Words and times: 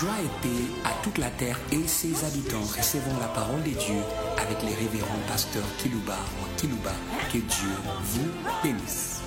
Joie 0.00 0.10
et 0.24 0.42
paix 0.42 0.64
à 0.84 1.04
toute 1.04 1.18
la 1.18 1.30
terre 1.30 1.56
et 1.70 1.86
ses 1.86 2.24
habitants. 2.24 2.62
Recevons 2.62 3.16
la 3.20 3.28
parole 3.28 3.62
de 3.62 3.70
Dieu 3.70 4.00
avec 4.36 4.60
les 4.62 4.74
révérends 4.74 5.22
pasteurs 5.28 5.62
Kilouba 5.78 6.16
ou 6.40 6.58
Kilouba. 6.60 6.90
Que 7.32 7.38
Dieu 7.38 7.70
vous 8.02 8.28
bénisse. 8.60 9.22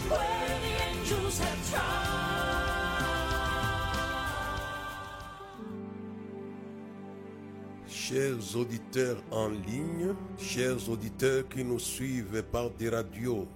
Chers 7.88 8.58
auditeurs 8.58 9.24
en 9.31 9.47
ligne, 9.47 10.13
chers 10.38 10.90
auditeurs 10.90 11.47
qui 11.47 11.63
nous 11.63 11.79
suivent 11.79 12.44
par 12.52 12.72
des 12.72 12.90
radios 12.90 13.47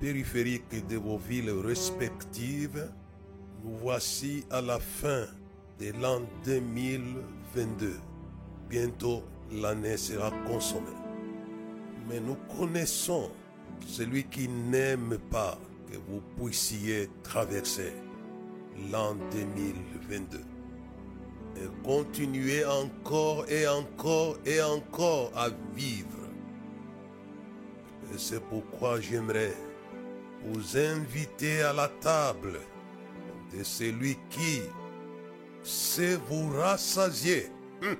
périphériques 0.00 0.86
de 0.88 0.96
vos 0.96 1.18
villes 1.18 1.50
respectives, 1.50 2.90
nous 3.62 3.76
voici 3.76 4.46
à 4.50 4.62
la 4.62 4.78
fin 4.78 5.26
de 5.80 5.92
l'an 6.00 6.22
2022. 6.44 7.94
Bientôt 8.68 9.22
l'année 9.52 9.96
sera 9.96 10.30
consommée. 10.46 10.86
Mais 12.08 12.20
nous 12.20 12.36
connaissons 12.56 13.30
celui 13.86 14.24
qui 14.24 14.48
n'aime 14.48 15.18
pas 15.30 15.58
que 15.90 15.96
vous 16.08 16.20
puissiez 16.36 17.08
traverser 17.22 17.92
l'an 18.90 19.14
2022 19.32 20.38
et 21.56 21.84
continuer 21.84 22.64
encore 22.64 23.48
et 23.48 23.66
encore 23.68 24.36
et 24.44 24.60
encore 24.60 25.30
à 25.36 25.48
vivre. 25.74 26.08
Et 28.12 28.18
c'est 28.18 28.42
pourquoi 28.42 29.00
j'aimerais 29.00 29.54
vous 30.44 30.76
inviter 30.76 31.62
à 31.62 31.72
la 31.72 31.88
table 31.88 32.58
de 33.56 33.62
celui 33.62 34.16
qui 34.30 34.60
sait 35.64 36.18
vous 36.28 36.50
rassasier. 36.50 37.50
Hum. 37.82 37.96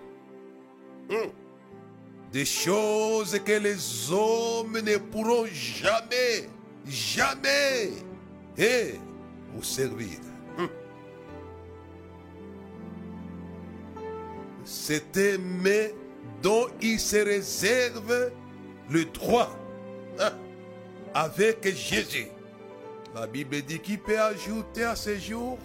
Hum. 1.11 1.31
Des 2.33 2.45
choses 2.45 3.39
que 3.45 3.53
les 3.53 4.13
hommes 4.13 4.79
ne 4.81 4.97
pourront 4.97 5.47
jamais, 5.47 6.49
jamais 6.87 7.91
et 8.59 8.95
vous 9.55 9.63
servir. 9.63 10.19
Hum. 10.59 10.69
C'est 14.65 15.17
aimer 15.17 15.95
dont 16.43 16.67
il 16.83 17.01
se 17.01 17.17
réserve 17.17 18.33
le 18.91 19.05
droit 19.07 19.51
hein, 20.19 20.33
avec 21.15 21.65
Jésus. 21.75 22.29
La 23.15 23.27
Bible 23.27 23.63
dit 23.63 23.79
qu'il 23.79 24.01
peut 24.01 24.21
ajouter 24.21 24.85
à 24.85 24.97
ce 24.97 25.17
jour, 25.17 25.59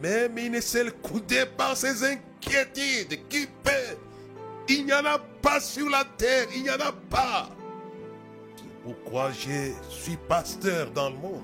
même 0.00 0.38
une 0.38 0.60
seule 0.60 0.92
coudée 0.92 1.44
par 1.56 1.76
ses 1.76 2.04
inquiétudes, 2.04 3.28
qui 3.28 3.46
peut. 3.62 3.96
Il 4.68 4.86
n'y 4.86 4.92
en 4.92 5.04
a 5.04 5.18
pas 5.18 5.60
sur 5.60 5.88
la 5.90 6.04
terre, 6.04 6.46
il 6.54 6.62
n'y 6.62 6.70
en 6.70 6.74
a 6.74 6.92
pas. 6.92 7.50
C'est 8.56 8.82
pourquoi 8.82 9.30
je 9.32 9.72
suis 9.90 10.16
pasteur 10.28 10.90
dans 10.92 11.10
le 11.10 11.16
monde. 11.16 11.42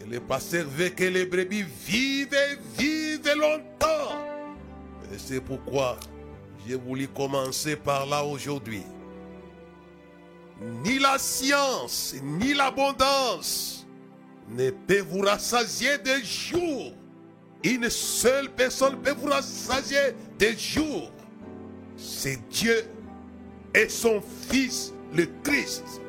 Et 0.00 0.06
le 0.06 0.20
pasteur 0.20 0.66
veut 0.66 0.88
que 0.88 1.04
les 1.04 1.26
brebis 1.26 1.64
vivent 1.86 2.34
et 2.34 2.58
vivent 2.76 3.34
longtemps. 3.36 4.24
Et 5.12 5.18
c'est 5.18 5.40
pourquoi 5.40 5.98
j'ai 6.66 6.74
voulu 6.74 7.06
commencer 7.08 7.76
par 7.76 8.06
là 8.06 8.24
aujourd'hui. 8.24 8.82
Ni 10.84 10.98
la 10.98 11.18
science, 11.18 12.14
ni 12.22 12.54
l'abondance 12.54 13.86
ne 14.48 14.70
peut 14.70 15.00
vous 15.00 15.20
rassasier 15.20 15.98
des 15.98 16.24
jours. 16.24 16.92
Une 17.64 17.90
seule 17.90 18.50
personne 18.50 18.96
peut 19.02 19.14
vous 19.16 19.28
rassasier 19.28 20.14
des 20.38 20.56
jours. 20.56 21.10
C'est 21.96 22.38
Dieu 22.48 22.84
et 23.74 23.88
son 23.88 24.22
Fils, 24.48 24.92
le 25.14 25.26
Christ. 25.42 26.00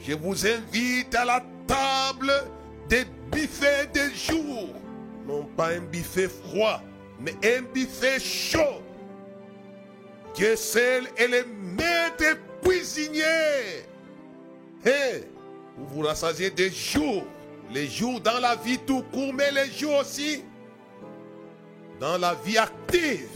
Je 0.00 0.14
vous 0.14 0.46
invite 0.46 1.14
à 1.14 1.24
la 1.24 1.44
table 1.66 2.32
des 2.88 3.04
buffets 3.30 3.86
des 3.92 4.14
jours. 4.14 4.74
Non 5.26 5.44
pas 5.56 5.68
un 5.68 5.80
buffet 5.80 6.28
froid, 6.28 6.80
mais 7.20 7.34
un 7.44 7.62
buffet 7.62 8.18
chaud. 8.18 8.82
Dieu 10.34 10.56
seul 10.56 11.04
est 11.16 11.28
le 11.28 11.44
maître 11.76 12.38
cuisinier. 12.62 13.84
Et 14.84 15.24
vous 15.76 15.86
vous 15.86 16.00
rassasiez 16.02 16.50
des 16.50 16.70
jours. 16.70 17.24
Les 17.72 17.88
jours 17.88 18.20
dans 18.20 18.38
la 18.38 18.54
vie 18.56 18.78
tout 18.78 19.02
court, 19.12 19.32
mais 19.32 19.50
les 19.50 19.70
jours 19.70 20.00
aussi 20.00 20.44
dans 21.98 22.18
la 22.18 22.34
vie 22.34 22.58
active. 22.58 23.28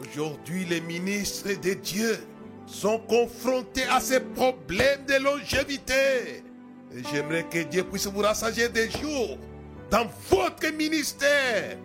Aujourd'hui, 0.00 0.64
les 0.64 0.80
ministres 0.80 1.52
de 1.60 1.74
Dieu 1.74 2.18
sont 2.66 2.98
confrontés 3.00 3.84
à 3.90 4.00
ces 4.00 4.20
problèmes 4.20 5.04
de 5.06 5.22
longévité. 5.22 6.42
Et 6.94 7.02
j'aimerais 7.12 7.44
que 7.44 7.58
Dieu 7.64 7.84
puisse 7.84 8.06
vous 8.06 8.20
rassasier 8.20 8.68
des 8.68 8.90
jours 8.90 9.36
dans 9.90 10.06
votre 10.30 10.72
ministère. 10.72 11.76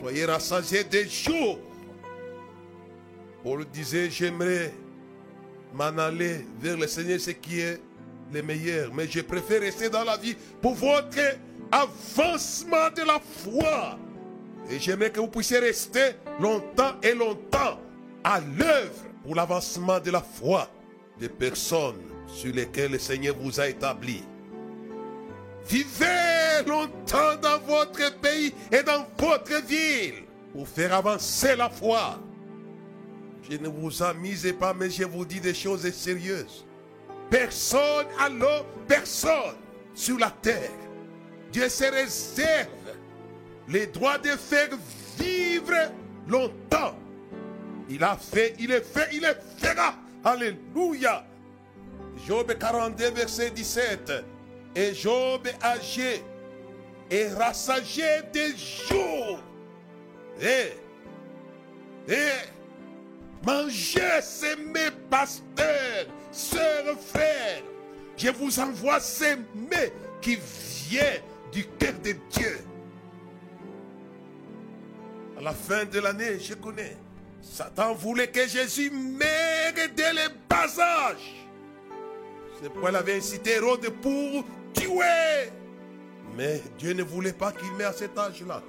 Soyez 0.00 0.24
rassasiés 0.24 0.84
des 0.84 1.08
jours. 1.08 1.58
Paul 3.42 3.64
disait, 3.66 4.10
j'aimerais 4.10 4.72
m'en 5.74 5.96
aller 5.98 6.46
vers 6.60 6.76
le 6.76 6.86
Seigneur, 6.86 7.20
ce 7.20 7.30
qui 7.30 7.60
est 7.60 7.80
le 8.34 8.42
meilleur. 8.42 8.92
Mais 8.92 9.06
je 9.08 9.20
préfère 9.20 9.60
rester 9.60 9.88
dans 9.88 10.04
la 10.04 10.16
vie 10.16 10.36
pour 10.60 10.74
votre 10.74 11.38
avancement 11.72 12.90
de 12.94 13.02
la 13.02 13.20
foi. 13.20 13.98
Et 14.70 14.78
j'aimerais 14.78 15.10
que 15.10 15.20
vous 15.20 15.28
puissiez 15.28 15.58
rester 15.58 16.12
longtemps 16.40 16.94
et 17.02 17.14
longtemps 17.14 17.78
à 18.22 18.40
l'œuvre 18.40 19.04
pour 19.22 19.34
l'avancement 19.34 20.00
de 20.00 20.10
la 20.10 20.20
foi 20.20 20.68
des 21.18 21.28
personnes 21.28 22.02
sur 22.26 22.52
lesquelles 22.54 22.92
le 22.92 22.98
Seigneur 22.98 23.36
vous 23.38 23.60
a 23.60 23.68
établi. 23.68 24.22
Vivez 25.68 26.66
longtemps 26.66 27.36
dans 27.40 27.58
votre 27.60 28.20
pays 28.20 28.52
et 28.70 28.82
dans 28.82 29.06
votre 29.18 29.64
ville 29.66 30.24
pour 30.52 30.68
faire 30.68 30.94
avancer 30.94 31.56
la 31.56 31.70
foi. 31.70 32.18
Je 33.48 33.56
ne 33.56 33.68
vous 33.68 34.02
amusez 34.02 34.52
pas, 34.52 34.72
mais 34.72 34.90
je 34.90 35.04
vous 35.04 35.24
dis 35.24 35.40
des 35.40 35.54
choses 35.54 35.88
sérieuses. 35.90 36.63
Personne, 37.34 38.06
alors 38.20 38.64
personne 38.86 39.56
sur 39.92 40.16
la 40.20 40.30
terre. 40.30 40.70
Dieu 41.50 41.68
se 41.68 41.82
réserve 41.82 42.68
les 43.66 43.88
droits 43.88 44.18
de 44.18 44.28
faire 44.28 44.68
vivre 45.18 45.90
longtemps. 46.28 46.96
Il 47.90 48.04
a 48.04 48.16
fait, 48.16 48.54
il 48.60 48.70
est 48.70 48.84
fait, 48.84 49.08
il 49.12 49.24
est 49.24 49.36
fera. 49.58 49.96
Alléluia. 50.22 51.26
Job 52.24 52.56
42, 52.56 53.10
verset 53.10 53.50
17. 53.50 54.12
Et 54.76 54.94
Job 54.94 55.48
âgé 55.60 56.22
et 57.10 57.26
rassagé 57.30 58.22
des 58.32 58.56
jours. 58.56 59.40
Et, 60.40 60.72
et, 62.12 63.44
mangez, 63.44 64.20
mes 64.72 64.92
pasteurs, 65.10 65.83
sœurs, 66.34 66.98
frères. 66.98 67.62
Je 68.16 68.28
vous 68.30 68.60
envoie 68.60 69.00
ces 69.00 69.36
mets 69.36 69.92
qui 70.20 70.38
viennent 70.88 71.22
du 71.52 71.64
cœur 71.78 71.94
de 72.04 72.12
Dieu. 72.30 72.58
À 75.38 75.42
la 75.42 75.52
fin 75.52 75.84
de 75.84 75.98
l'année, 75.98 76.38
je 76.38 76.54
connais. 76.54 76.96
Satan 77.42 77.94
voulait 77.94 78.28
que 78.28 78.46
Jésus 78.46 78.90
meure 78.90 79.88
dès 79.94 80.12
le 80.12 80.30
bas 80.48 80.66
âge. 80.78 81.46
C'est 82.60 82.70
pourquoi 82.70 82.90
il 82.90 82.96
avait 82.96 83.16
incité 83.16 83.52
Hérode 83.52 83.88
pour 84.00 84.44
tuer. 84.72 85.50
Mais 86.36 86.62
Dieu 86.78 86.94
ne 86.94 87.02
voulait 87.02 87.32
pas 87.32 87.52
qu'il 87.52 87.70
meure 87.72 87.90
à 87.90 87.92
cet 87.92 88.16
âge-là. 88.16 88.62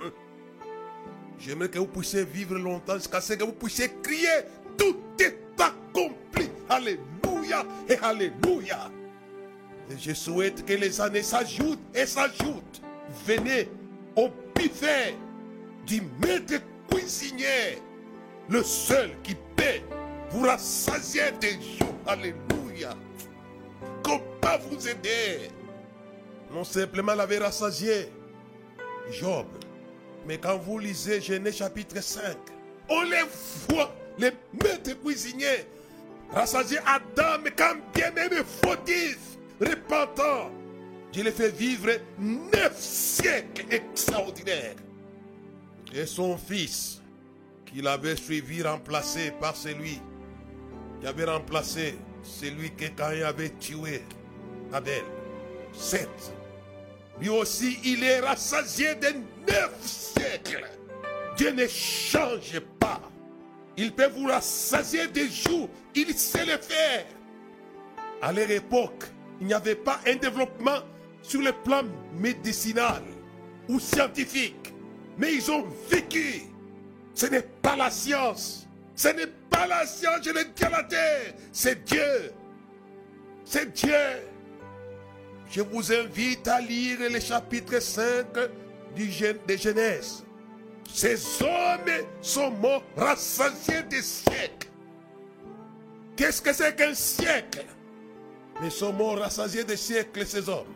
J'aimerais 1.39 1.69
que 1.69 1.79
vous 1.79 1.87
puissiez 1.87 2.25
vivre 2.25 2.55
longtemps 2.55 2.95
jusqu'à 2.95 3.21
ce 3.21 3.33
que 3.33 3.43
vous 3.43 3.53
puissiez 3.53 3.91
crier 4.01 4.43
Tout 4.77 4.97
est 5.19 5.37
accompli. 5.59 6.49
Alléluia 6.69 7.34
et 7.89 7.97
Alléluia. 8.01 8.89
Et 9.89 9.97
je 9.99 10.13
souhaite 10.13 10.65
que 10.65 10.73
les 10.73 10.99
années 10.99 11.23
s'ajoutent 11.23 11.79
et 11.93 12.05
s'ajoutent. 12.05 12.81
Venez 13.25 13.69
au 14.15 14.29
buffet 14.55 15.15
du 15.85 16.01
maître 16.21 16.55
cuisinier, 16.89 17.81
le 18.49 18.63
seul 18.63 19.11
qui 19.21 19.35
paie 19.55 19.83
vous 20.31 20.41
rassasier 20.41 21.31
des 21.39 21.51
jours. 21.51 21.93
Alléluia. 22.07 22.95
Comment 24.03 24.57
vous 24.69 24.87
aider? 24.87 25.49
Non 26.51 26.63
simplement 26.63 27.13
l'avait 27.13 27.39
rassasié, 27.39 28.09
Job, 29.11 29.45
mais 30.27 30.37
quand 30.37 30.57
vous 30.57 30.79
lisez 30.79 31.21
Genèse 31.21 31.57
chapitre 31.57 32.01
5, 32.01 32.35
on 32.89 33.01
les 33.03 33.23
voit, 33.69 33.93
les 34.17 34.31
maîtres 34.63 34.99
cuisiniers, 35.03 35.65
rassasier 36.33 36.79
Adam, 36.85 37.43
quand 37.57 37.75
bien 37.93 38.11
même 38.11 38.43
fautif, 38.43 39.17
repentant, 39.59 40.51
Dieu 41.11 41.23
les 41.23 41.31
fait 41.31 41.49
vivre 41.49 41.91
neuf 42.19 42.77
siècles 42.77 43.65
extraordinaires. 43.69 44.75
Et 45.93 46.05
son 46.05 46.37
fils, 46.37 47.01
qu'il 47.65 47.87
avait 47.87 48.15
suivi, 48.15 48.61
remplacé 48.61 49.31
par 49.39 49.55
celui 49.55 50.01
qui 50.99 51.07
avait 51.07 51.25
remplacé 51.25 51.97
celui 52.23 52.71
que 52.71 52.85
Caïn 52.87 53.25
avait 53.25 53.49
tué, 53.49 54.01
Abel. 54.73 55.03
Sept. 55.73 56.09
Lui 57.19 57.29
aussi, 57.29 57.77
il 57.83 58.03
est 58.03 58.19
rassasié 58.19 58.95
de 58.95 59.07
neuf 59.47 59.73
siècles. 59.81 60.65
Dieu 61.37 61.51
ne 61.51 61.67
change 61.67 62.59
pas. 62.59 62.74
Il 63.77 63.91
peut 63.91 64.09
vous 64.15 64.27
rassasier 64.27 65.07
des 65.07 65.29
jours. 65.29 65.69
Il 65.93 66.13
sait 66.13 66.45
le 66.45 66.57
faire. 66.57 67.05
À 68.21 68.31
leur 68.31 68.49
époque, 68.49 69.05
il 69.41 69.47
n'y 69.47 69.53
avait 69.53 69.75
pas 69.75 69.99
un 70.07 70.15
développement 70.15 70.79
sur 71.21 71.41
le 71.41 71.51
plan 71.51 71.83
médicinal 72.13 73.03
ou 73.67 73.79
scientifique. 73.79 74.73
Mais 75.17 75.33
ils 75.33 75.51
ont 75.51 75.65
vécu. 75.89 76.43
Ce 77.13 77.25
n'est 77.25 77.41
pas 77.41 77.75
la 77.75 77.89
science. 77.89 78.67
Ce 78.95 79.09
n'est 79.09 79.27
pas 79.49 79.67
la 79.67 79.85
science, 79.85 80.19
je 80.23 80.31
le 80.31 80.45
dis 80.55 80.63
à 80.63 80.69
la 80.69 80.83
terre. 80.83 81.33
C'est 81.51 81.83
Dieu. 81.83 82.31
C'est 83.43 83.73
Dieu. 83.73 83.93
Je 85.49 85.61
vous 85.61 85.91
invite 85.91 86.47
à 86.47 86.61
lire 86.61 86.99
le 87.11 87.19
chapitre 87.19 87.79
5 87.79 88.25
du 88.95 89.07
de 89.07 89.55
Genèse. 89.55 90.23
Ces 90.91 91.41
hommes 91.41 92.05
sont 92.21 92.51
morts 92.51 92.83
rassasiés 92.95 93.83
des 93.83 94.01
siècles. 94.01 94.69
Qu'est-ce 96.15 96.41
que 96.41 96.53
c'est 96.53 96.75
qu'un 96.75 96.93
siècle? 96.93 97.65
Mais 98.61 98.69
sont 98.69 98.93
morts 98.93 99.19
rassasiés 99.19 99.65
des 99.65 99.75
siècles, 99.75 100.25
ces 100.25 100.47
hommes. 100.47 100.73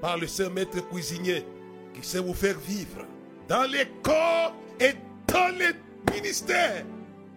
Par 0.00 0.18
le 0.18 0.26
seul 0.26 0.52
maître 0.52 0.80
cuisinier 0.88 1.46
qui 1.94 2.06
sait 2.06 2.18
vous 2.18 2.34
faire 2.34 2.58
vivre 2.58 3.06
dans 3.48 3.62
les 3.62 3.86
corps 4.02 4.54
et 4.80 4.94
dans 5.28 5.54
les 5.56 5.72
ministères. 6.12 6.84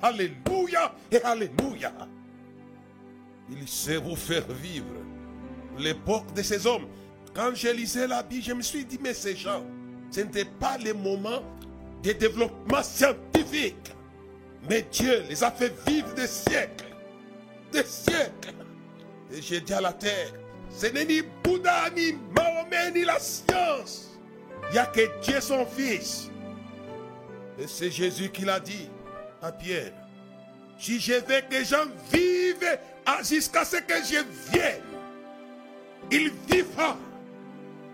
Alléluia 0.02 0.96
et 1.12 1.22
Alléluia. 1.22 1.94
Il 3.50 3.68
sait 3.68 3.98
vous 3.98 4.16
faire 4.16 4.48
vivre. 4.48 4.96
L'époque 5.78 6.34
de 6.34 6.42
ces 6.42 6.66
hommes. 6.66 6.88
Quand 7.34 7.54
je 7.54 7.68
lisais 7.68 8.08
la 8.08 8.24
Bible, 8.24 8.44
je 8.44 8.54
me 8.54 8.62
suis 8.62 8.86
dit, 8.86 8.98
mais 9.02 9.14
ces 9.14 9.36
gens, 9.36 9.64
ce 10.10 10.22
n'était 10.22 10.46
pas 10.46 10.78
le 10.78 10.94
moment 10.94 11.44
de 12.14 12.20
développement 12.20 12.84
scientifique. 12.84 13.92
Mais 14.70 14.84
Dieu 14.92 15.24
les 15.30 15.44
a 15.44 15.52
fait 15.52 15.74
vivre 15.88 16.14
des 16.14 16.28
siècles. 16.28 16.86
Des 17.72 17.84
siècles. 17.84 18.54
Et 19.32 19.42
j'ai 19.42 19.62
dit 19.62 19.74
à 19.74 19.82
la 19.82 19.94
terre, 19.94 20.32
ce 20.70 20.88
n'est 20.88 21.06
ni 21.06 21.22
Bouddha, 21.44 21.90
ni 21.96 22.14
Mahomet, 22.36 22.92
ni 22.94 23.06
la 23.06 23.20
science. 23.20 24.18
Il 24.70 24.74
n'y 24.74 24.80
a 24.80 24.86
que 24.86 25.22
Dieu 25.22 25.40
son 25.42 25.66
Fils. 25.66 26.30
Et 27.60 27.68
c'est 27.68 27.92
Jésus 27.92 28.30
qui 28.30 28.44
l'a 28.44 28.60
dit 28.60 28.90
à 29.42 29.52
Pierre. 29.52 29.94
Si 30.78 31.00
je 31.00 31.14
veux 31.14 31.20
que 31.20 31.52
les 31.52 31.66
gens 31.66 31.86
vivent 32.12 32.78
ah, 33.06 33.20
jusqu'à 33.24 33.64
ce 33.64 33.78
que 33.78 33.94
je 33.94 34.52
vienne, 34.52 34.82
il 36.12 36.32
vivra. 36.50 36.98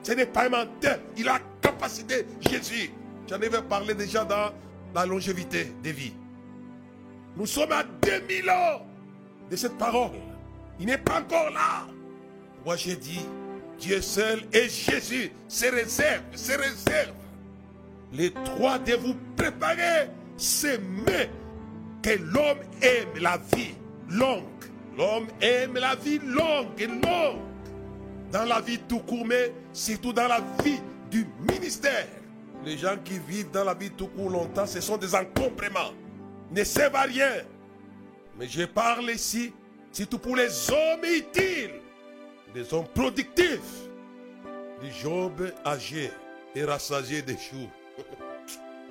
Ce 0.04 0.14
n'est 0.14 0.26
pas 0.26 0.46
un 0.46 0.50
menteur. 0.50 1.00
Il 1.16 1.28
a 1.30 1.40
capacité, 1.62 2.26
Jésus. 2.40 2.92
J'en 3.30 3.36
avais 3.36 3.62
parlé 3.62 3.94
déjà 3.94 4.26
dans 4.26 4.52
la 4.94 5.06
longévité 5.06 5.72
des 5.82 5.92
vies. 5.92 6.14
Nous 7.38 7.46
sommes 7.46 7.72
à 7.72 7.84
2000 7.84 8.50
ans 8.50 8.86
de 9.50 9.56
cette 9.56 9.78
parole. 9.78 10.12
Il 10.80 10.88
n'est 10.88 10.98
pas 10.98 11.20
encore 11.20 11.50
là. 11.52 11.88
Moi 12.66 12.76
j'ai 12.76 12.96
dit, 12.96 13.26
Dieu 13.80 14.02
seul 14.02 14.42
et 14.54 14.68
Jésus 14.68 15.32
se 15.48 15.66
réserve, 15.66 16.24
se 16.34 16.52
réserve. 16.52 17.14
Les 18.14 18.32
trois 18.32 18.78
de 18.80 18.94
vous 18.96 19.16
préparer, 19.36 20.10
s'aimer. 20.38 21.30
Que 22.04 22.18
l'homme 22.18 22.58
aime 22.82 23.22
la 23.22 23.38
vie 23.56 23.76
longue. 24.10 24.44
L'homme 24.98 25.28
aime 25.40 25.76
la 25.76 25.96
vie 25.96 26.20
longue 26.20 26.68
et 26.78 26.88
longue. 26.88 27.40
Dans 28.32 28.46
la 28.46 28.60
vie 28.60 28.80
tout 28.80 29.00
court, 29.00 29.26
mais 29.26 29.54
surtout 29.72 30.12
dans 30.12 30.28
la 30.28 30.42
vie 30.64 30.80
du 31.12 31.28
ministère. 31.50 32.08
Les 32.64 32.78
gens 32.78 32.96
qui 33.04 33.18
vivent 33.18 33.52
dans 33.52 33.64
la 33.64 33.74
vie 33.74 33.90
tout 33.90 34.08
court 34.08 34.30
longtemps, 34.30 34.68
ce 34.68 34.82
sont 34.82 34.98
des 34.98 35.16
encombrements. 35.16 35.94
Ne 36.52 36.64
servent 36.64 36.96
à 36.96 37.02
rien. 37.04 37.32
Mais 38.38 38.48
je 38.48 38.64
parle 38.64 39.10
ici, 39.10 39.54
surtout 39.92 40.20
pour 40.20 40.36
les 40.36 40.70
hommes 40.70 41.04
utiles, 41.04 41.82
les 42.54 42.74
hommes 42.74 42.88
productifs. 42.94 43.88
Du 44.82 44.92
Job 44.92 45.52
âgé 45.66 46.12
et 46.56 46.64
rassasié 46.64 47.22
des 47.22 47.38
choux. 47.38 47.70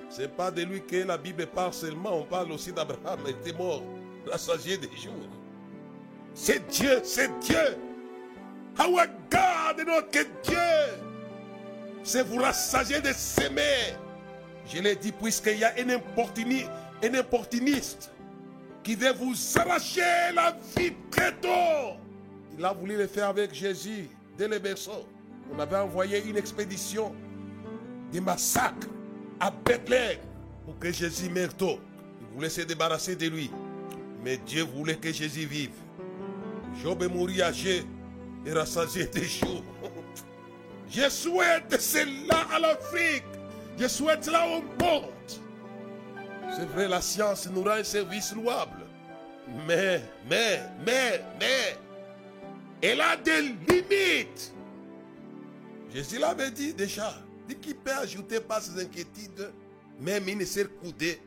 C'est 0.09 0.33
pas 0.35 0.51
de 0.51 0.63
lui 0.63 0.81
que 0.85 0.97
la 1.07 1.17
Bible 1.17 1.47
parle 1.47 1.73
seulement, 1.73 2.19
on 2.19 2.23
parle 2.23 2.51
aussi 2.51 2.71
d'Abraham, 2.71 3.19
il 3.25 3.31
était 3.31 3.57
mort, 3.57 3.83
rassasié 4.29 4.77
des 4.77 4.87
jours. 4.97 5.13
C'est 6.33 6.65
Dieu, 6.67 7.01
c'est 7.03 7.29
Dieu. 7.39 7.77
Our 8.79 9.05
God, 9.29 9.85
notre 9.85 10.11
Dieu. 10.43 11.10
C'est 12.03 12.23
vous 12.23 12.37
rassasier 12.37 12.99
de 13.01 13.11
s'aimer. 13.13 13.95
Je 14.67 14.79
l'ai 14.81 14.95
dit 14.95 15.11
puisqu'il 15.11 15.59
y 15.59 15.63
a 15.63 15.73
un, 15.77 15.87
importuni- 15.89 16.65
un 17.03 17.13
opportuniste 17.19 18.11
qui 18.83 18.95
veut 18.95 19.13
vous 19.13 19.35
arracher 19.55 20.01
la 20.33 20.55
vie 20.77 20.93
très 21.11 21.31
tôt. 21.33 21.97
Il 22.57 22.65
a 22.65 22.73
voulu 22.73 22.97
le 22.97 23.07
faire 23.07 23.27
avec 23.29 23.53
Jésus 23.53 24.09
dès 24.37 24.47
le 24.47 24.59
berceau. 24.59 25.07
On 25.53 25.59
avait 25.59 25.77
envoyé 25.77 26.23
une 26.23 26.37
expédition 26.37 27.13
de 28.11 28.19
massacres 28.19 28.87
à 29.39 29.51
Bethléem 29.51 30.19
pour 30.65 30.77
que 30.79 30.91
Jésus 30.91 31.29
meure 31.29 31.53
tôt. 31.55 31.79
Il 32.21 32.35
voulait 32.35 32.49
se 32.49 32.61
débarrasser 32.61 33.15
de 33.15 33.27
lui. 33.27 33.51
Mais 34.23 34.37
Dieu 34.37 34.63
voulait 34.63 34.95
que 34.95 35.11
Jésus 35.11 35.45
vive. 35.45 35.71
Job 36.81 37.03
est 37.03 37.07
mort 37.07 37.27
âgé 37.43 37.83
et 38.45 38.53
rassasié 38.53 39.05
des 39.05 39.23
jours. 39.25 39.63
Je 40.91 41.09
souhaite 41.09 41.79
cela 41.79 42.41
à 42.53 42.59
l'Afrique. 42.59 43.23
Je 43.79 43.87
souhaite 43.87 44.25
cela 44.25 44.45
au 44.47 44.61
monde. 44.61 45.05
C'est 46.53 46.65
vrai, 46.65 46.87
la 46.89 47.01
science 47.01 47.47
nous 47.49 47.63
rend 47.63 47.71
un 47.71 47.83
service 47.83 48.33
louable. 48.33 48.85
Mais, 49.65 50.01
mais, 50.29 50.59
mais, 50.85 51.23
mais, 51.39 51.77
elle 52.81 52.99
a 52.99 53.15
des 53.15 53.41
limites. 53.41 54.53
Jésus 55.93 56.19
l'avait 56.19 56.51
dit 56.51 56.73
déjà. 56.73 57.13
Dit 57.47 57.55
qu'il 57.55 57.75
peut 57.75 57.91
ajouter 57.91 58.39
par 58.41 58.61
ses 58.61 58.81
inquiétudes, 58.81 59.51
même 59.99 60.27
une 60.27 60.45
seule 60.45 60.69
coudée 60.69 61.21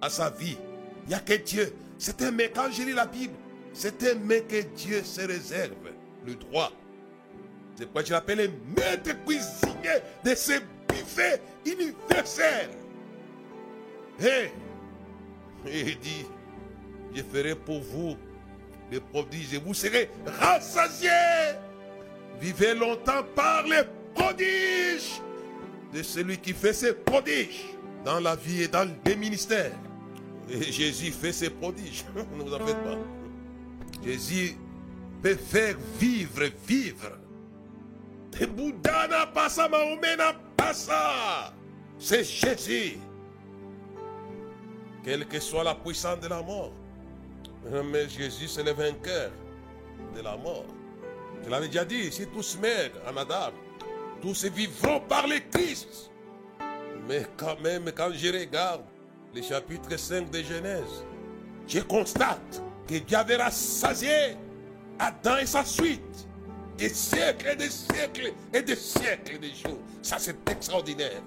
à 0.00 0.08
sa 0.08 0.30
vie. 0.30 0.56
Il 1.04 1.08
n'y 1.10 1.14
a 1.14 1.20
que 1.20 1.34
Dieu. 1.34 1.74
C'est 1.98 2.20
un 2.22 2.30
mais, 2.30 2.50
quand 2.50 2.70
je 2.70 2.82
lis 2.82 2.92
la 2.92 3.06
Bible, 3.06 3.34
c'est 3.74 4.02
un 4.04 4.14
mais 4.14 4.40
que 4.40 4.62
Dieu 4.74 5.02
se 5.02 5.20
réserve 5.20 5.74
le 6.26 6.34
droit. 6.34 6.72
C'est 7.76 7.84
pourquoi 7.84 8.04
je 8.04 8.12
l'appelle 8.12 8.38
le 8.38 8.50
maître 8.74 9.10
cuisinier 9.24 10.00
de 10.24 10.34
ce 10.34 10.52
buffet 10.88 11.42
universel. 11.64 12.70
Et 14.18 14.50
il 15.66 15.98
dit, 15.98 16.24
je 17.14 17.22
ferai 17.22 17.54
pour 17.54 17.80
vous 17.80 18.16
des 18.90 19.00
prodiges 19.00 19.54
et 19.54 19.58
vous 19.58 19.74
serez 19.74 20.08
rassasiés. 20.24 21.10
Vivez 22.40 22.74
longtemps 22.74 23.24
par 23.34 23.64
les 23.64 23.82
prodiges 24.14 25.20
de 25.92 26.02
celui 26.02 26.38
qui 26.38 26.52
fait 26.52 26.72
ses 26.72 26.94
prodiges 26.94 27.64
dans 28.04 28.20
la 28.20 28.36
vie 28.36 28.62
et 28.62 28.68
dans 28.68 28.88
les 29.04 29.16
ministères. 29.16 29.72
Et 30.48 30.62
Jésus 30.62 31.12
fait 31.12 31.32
ses 31.32 31.50
prodiges. 31.50 32.04
ne 32.16 32.42
vous 32.42 32.54
en 32.54 32.64
faites 32.64 32.82
pas. 32.84 32.98
Jésus 34.04 34.56
peut 35.22 35.34
faire 35.34 35.76
vivre, 35.98 36.44
vivre. 36.66 37.18
C'est 41.98 42.24
Jésus. 42.24 42.98
Quelle 45.02 45.26
que 45.26 45.40
soit 45.40 45.64
la 45.64 45.74
puissance 45.74 46.20
de 46.20 46.28
la 46.28 46.42
mort. 46.42 46.72
Mais 47.92 48.08
Jésus, 48.08 48.48
c'est 48.48 48.62
le 48.62 48.72
vainqueur 48.72 49.30
de 50.14 50.20
la 50.20 50.36
mort. 50.36 50.66
Je 51.44 51.50
l'avais 51.50 51.68
déjà 51.68 51.84
dit, 51.84 52.12
si 52.12 52.26
tous 52.26 52.58
meurent 52.60 52.90
en 53.08 53.16
Adam, 53.16 53.52
tous 54.20 54.44
vivront 54.44 55.00
par 55.00 55.26
le 55.26 55.38
Christ. 55.50 56.10
Mais 57.08 57.24
quand 57.36 57.60
même, 57.60 57.90
quand 57.96 58.10
je 58.12 58.32
regarde 58.32 58.82
le 59.34 59.42
chapitre 59.42 59.96
5 59.96 60.30
de 60.30 60.42
Genèse, 60.42 61.04
je 61.66 61.80
constate 61.80 62.62
que 62.86 62.96
Dieu 62.96 63.16
avait 63.16 63.36
rassasié 63.36 64.36
Adam 64.98 65.36
et 65.38 65.46
sa 65.46 65.64
suite. 65.64 66.28
Des 66.76 66.90
siècles 66.90 67.48
et 67.52 67.56
des 67.56 67.70
siècles 67.70 68.32
et 68.52 68.62
des 68.62 68.76
siècles 68.76 69.38
de 69.38 69.48
jours. 69.48 69.78
Ça, 70.02 70.18
c'est 70.18 70.36
extraordinaire. 70.50 71.22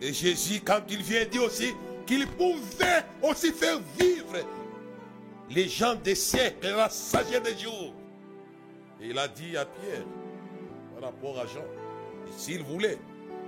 Et 0.00 0.12
Jésus, 0.12 0.60
quand 0.64 0.80
il 0.88 1.02
vient, 1.02 1.24
dit 1.26 1.38
aussi 1.38 1.74
qu'il 2.06 2.26
pouvait 2.26 3.04
aussi 3.22 3.52
faire 3.52 3.78
vivre 3.98 4.38
les 5.50 5.68
gens 5.68 5.94
des 5.96 6.14
siècles, 6.14 6.68
rassasiés 6.68 7.40
des 7.40 7.56
jours. 7.58 7.92
Et 9.00 9.08
il 9.08 9.18
a 9.18 9.28
dit 9.28 9.56
à 9.56 9.64
Pierre, 9.64 10.04
par 10.94 11.10
rapport 11.10 11.38
à 11.38 11.46
Jean, 11.46 11.64
s'il 12.36 12.62
voulait, 12.62 12.98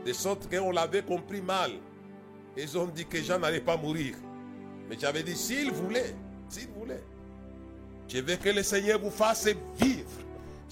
de 0.04 0.12
sorte 0.12 0.48
qu'on 0.50 0.70
l'avait 0.70 1.02
compris 1.02 1.40
mal, 1.40 1.72
Ils 2.56 2.76
ont 2.76 2.86
dit 2.86 3.06
que 3.06 3.22
Jean 3.22 3.38
n'allait 3.38 3.60
pas 3.60 3.76
mourir. 3.76 4.14
Mais 4.88 4.96
j'avais 4.98 5.22
dit, 5.22 5.36
s'il 5.36 5.70
voulait, 5.70 6.14
s'il 6.48 6.68
voulait. 6.68 7.02
Je 8.08 8.18
veux 8.18 8.36
que 8.36 8.48
le 8.48 8.62
Seigneur 8.62 8.98
vous 8.98 9.10
fasse 9.10 9.48
vivre. 9.78 10.10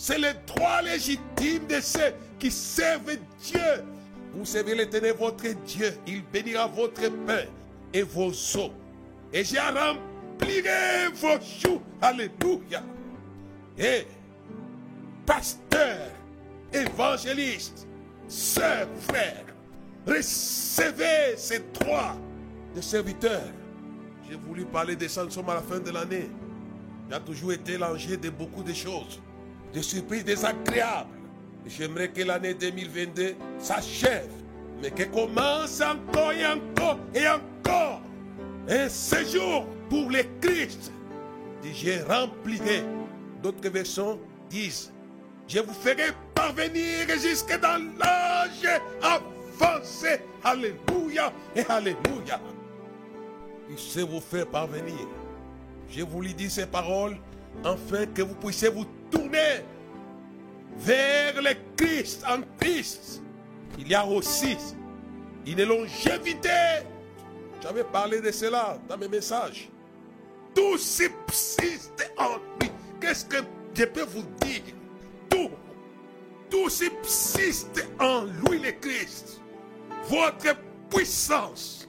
C'est 0.01 0.19
le 0.19 0.29
droit 0.47 0.81
légitime 0.81 1.67
de 1.69 1.81
ceux 1.81 2.15
qui 2.39 2.53
servent 2.53 3.17
Dieu. 3.43 3.85
Vous 4.33 4.45
servez 4.45 4.77
l'éternel 4.77 5.17
votre 5.19 5.49
Dieu. 5.67 5.93
Il 6.07 6.23
bénira 6.23 6.69
votre 6.69 7.09
pain 7.27 7.43
et 7.93 8.03
vos 8.03 8.31
eaux. 8.31 8.73
Et 9.33 9.43
je 9.43 9.57
remplirai 9.57 11.09
vos 11.15 11.41
choux. 11.41 11.83
Alléluia. 12.01 12.85
Et 13.77 14.07
pasteur, 15.27 16.11
évangéliste, 16.73 17.89
sœur, 18.29 18.87
frère, 19.01 19.47
recevez 20.07 21.37
ces 21.37 21.59
droits 21.75 22.17
de 22.77 22.81
serviteurs. 22.81 23.51
J'ai 24.31 24.37
voulu 24.37 24.65
parler 24.65 24.95
des 24.95 25.09
sommes 25.09 25.29
à 25.49 25.55
la 25.55 25.63
fin 25.63 25.81
de 25.81 25.91
l'année. 25.91 26.31
Il 27.09 27.15
a 27.15 27.19
toujours 27.19 27.53
été 27.53 27.77
l'enjeu 27.77 28.17
de 28.17 28.31
beaucoup 28.31 28.63
de 28.63 28.73
choses, 28.73 29.21
des 29.73 29.83
surprises 29.83 30.25
désagréables. 30.25 31.11
J'aimerais 31.67 32.09
que 32.09 32.23
l'année 32.23 32.55
2022 32.55 33.35
s'achève, 33.59 34.31
mais 34.83 34.91
qu'elle 34.91 35.11
commence 35.11 35.81
encore 35.81 36.33
et 36.33 36.47
encore 36.47 36.99
et 37.15 37.27
encore. 37.29 38.01
Un 38.69 38.89
séjour 38.89 39.67
pour 39.89 40.11
les 40.11 40.29
Christ. 40.41 40.93
Je 41.65 42.03
remplirai. 42.07 42.83
D'autres 43.43 43.69
versions 43.69 44.19
disent 44.51 44.93
Je 45.47 45.61
vous 45.61 45.75
ferai 45.75 46.13
parvenir 46.35 47.07
jusque 47.21 47.59
dans 47.61 47.83
l'âge 47.99 48.81
avancé. 49.03 50.21
Alléluia 50.43 51.33
et 51.55 51.65
Alléluia. 51.69 52.41
Il 53.71 53.79
sait 53.79 54.03
vous 54.03 54.21
faire 54.21 54.47
parvenir. 54.47 55.07
Je 55.91 56.03
vous 56.03 56.21
lui 56.21 56.35
dis 56.35 56.51
ces 56.51 56.67
paroles 56.67 57.17
afin 57.65 58.07
que 58.07 58.23
vous 58.23 58.35
puissiez 58.35 58.69
vous 58.69 58.87
tourner 59.11 59.65
vers 60.77 61.41
le 61.43 61.51
Christ 61.77 62.25
en 62.29 62.41
Christ. 62.61 63.23
Il 63.79 63.89
y 63.89 63.95
a 63.95 64.07
aussi 64.07 64.57
une 65.47 65.65
longévité. 65.65 66.85
J'avais 67.63 67.85
parlé 67.85 68.21
de 68.21 68.31
cela 68.31 68.79
dans 68.89 68.97
mes 68.97 69.09
messages. 69.09 69.69
Tout 70.55 70.79
subsiste 70.79 72.13
en 72.17 72.37
lui. 72.61 72.71
Qu'est-ce 73.01 73.25
que 73.25 73.39
je 73.75 73.85
peux 73.85 74.05
vous 74.05 74.25
dire? 74.41 74.63
Tout. 75.29 75.51
Tout 76.51 76.69
subsiste 76.69 77.87
en 77.99 78.25
lui, 78.25 78.59
le 78.59 78.73
Christ. 78.73 79.41
Votre 80.09 80.57
puissance 80.91 81.89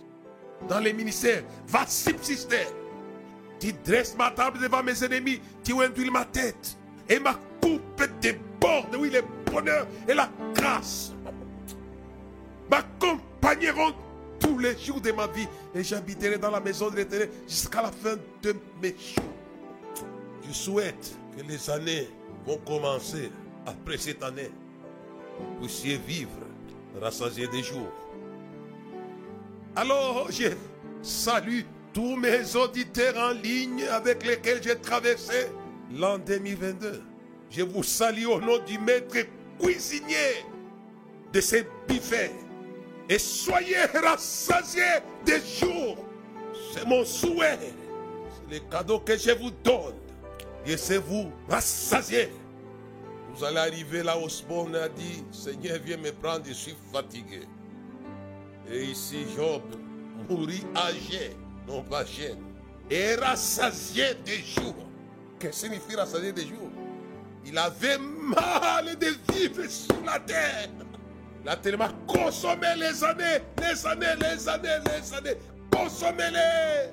dans 0.67 0.79
les 0.79 0.93
ministères 0.93 1.43
va 1.67 1.85
subsister. 1.87 2.67
Tu 3.59 3.73
dresses 3.73 4.15
ma 4.17 4.31
table 4.31 4.59
devant 4.59 4.83
mes 4.83 5.03
ennemis, 5.03 5.41
tu 5.63 5.73
induis 5.81 6.09
ma 6.09 6.25
tête 6.25 6.77
et 7.09 7.19
ma 7.19 7.33
coupe 7.61 8.03
déborde. 8.21 8.95
Oui, 8.97 9.09
le 9.09 9.21
bonheur 9.51 9.85
et 10.07 10.13
la 10.13 10.29
grâce 10.55 11.13
m'accompagneront 12.69 13.93
tous 14.39 14.57
les 14.57 14.77
jours 14.77 15.01
de 15.01 15.11
ma 15.11 15.27
vie 15.27 15.47
et 15.75 15.83
j'habiterai 15.83 16.37
dans 16.37 16.51
la 16.51 16.59
maison 16.59 16.89
de 16.89 16.97
l'éternel 16.97 17.29
jusqu'à 17.47 17.81
la 17.81 17.91
fin 17.91 18.15
de 18.41 18.55
mes 18.81 18.89
jours. 18.89 19.25
Je 20.47 20.53
souhaite 20.53 21.17
que 21.35 21.43
les 21.43 21.69
années 21.69 22.09
vont 22.45 22.57
commencer 22.59 23.31
après 23.65 23.97
cette 23.97 24.23
année. 24.23 24.51
Vous 25.37 25.65
puissiez 25.65 25.97
vivre, 25.97 26.31
rassasier 27.01 27.47
des 27.47 27.63
jours. 27.63 27.91
Alors, 29.75 30.27
je 30.31 30.49
salue 31.01 31.61
tous 31.93 32.15
mes 32.15 32.55
auditeurs 32.55 33.17
en 33.17 33.31
ligne 33.31 33.83
avec 33.91 34.25
lesquels 34.25 34.61
j'ai 34.61 34.75
traversé 34.75 35.47
l'an 35.93 36.17
2022. 36.19 37.03
Je 37.49 37.63
vous 37.63 37.83
salue 37.83 38.25
au 38.25 38.39
nom 38.39 38.59
du 38.59 38.77
maître 38.79 39.17
cuisinier 39.59 40.45
de 41.33 41.41
ces 41.41 41.65
buffets. 41.87 42.31
Et 43.09 43.17
soyez 43.17 43.85
rassasiés 44.03 44.83
des 45.25 45.41
jours. 45.59 45.97
C'est 46.73 46.85
mon 46.85 47.03
souhait. 47.03 47.57
C'est 47.59 48.53
le 48.53 48.59
cadeau 48.69 48.99
que 48.99 49.17
je 49.17 49.31
vous 49.31 49.51
donne. 49.63 49.95
Laissez-vous 50.65 51.31
rassasier. 51.49 52.29
Vous 53.33 53.43
allez 53.43 53.57
arriver 53.57 54.03
là 54.03 54.17
où 54.19 54.27
spawn 54.29 54.75
a 54.75 54.89
dit, 54.89 55.23
Seigneur, 55.31 55.79
viens 55.83 55.97
me 55.97 56.11
prendre, 56.11 56.45
je 56.45 56.53
suis 56.53 56.75
fatigué. 56.91 57.41
Et 58.71 58.83
ici, 58.83 59.25
Job 59.35 59.61
mourit 60.29 60.63
âgé, 60.75 61.35
non 61.69 61.83
pas 61.83 62.03
jeune. 62.03 62.39
Et 62.89 63.15
rassasié 63.15 64.15
des 64.25 64.39
jours. 64.39 64.75
Que 65.39 65.51
signifie 65.51 65.95
rassasié 65.95 66.33
des 66.33 66.41
jours 66.41 66.69
Il 67.45 67.57
avait 67.57 67.97
mal 67.97 68.97
de 68.97 69.07
vivre 69.33 69.69
sur 69.69 70.03
la 70.05 70.19
terre. 70.19 70.69
Il 71.43 71.47
a 71.47 71.55
tellement 71.55 71.89
consommé 72.07 72.67
les 72.75 73.03
années, 73.03 73.39
les 73.61 73.85
années, 73.85 74.15
les 74.19 74.49
années, 74.49 74.79
les 74.85 75.13
années. 75.13 75.37
Consommez-les. 75.71 76.91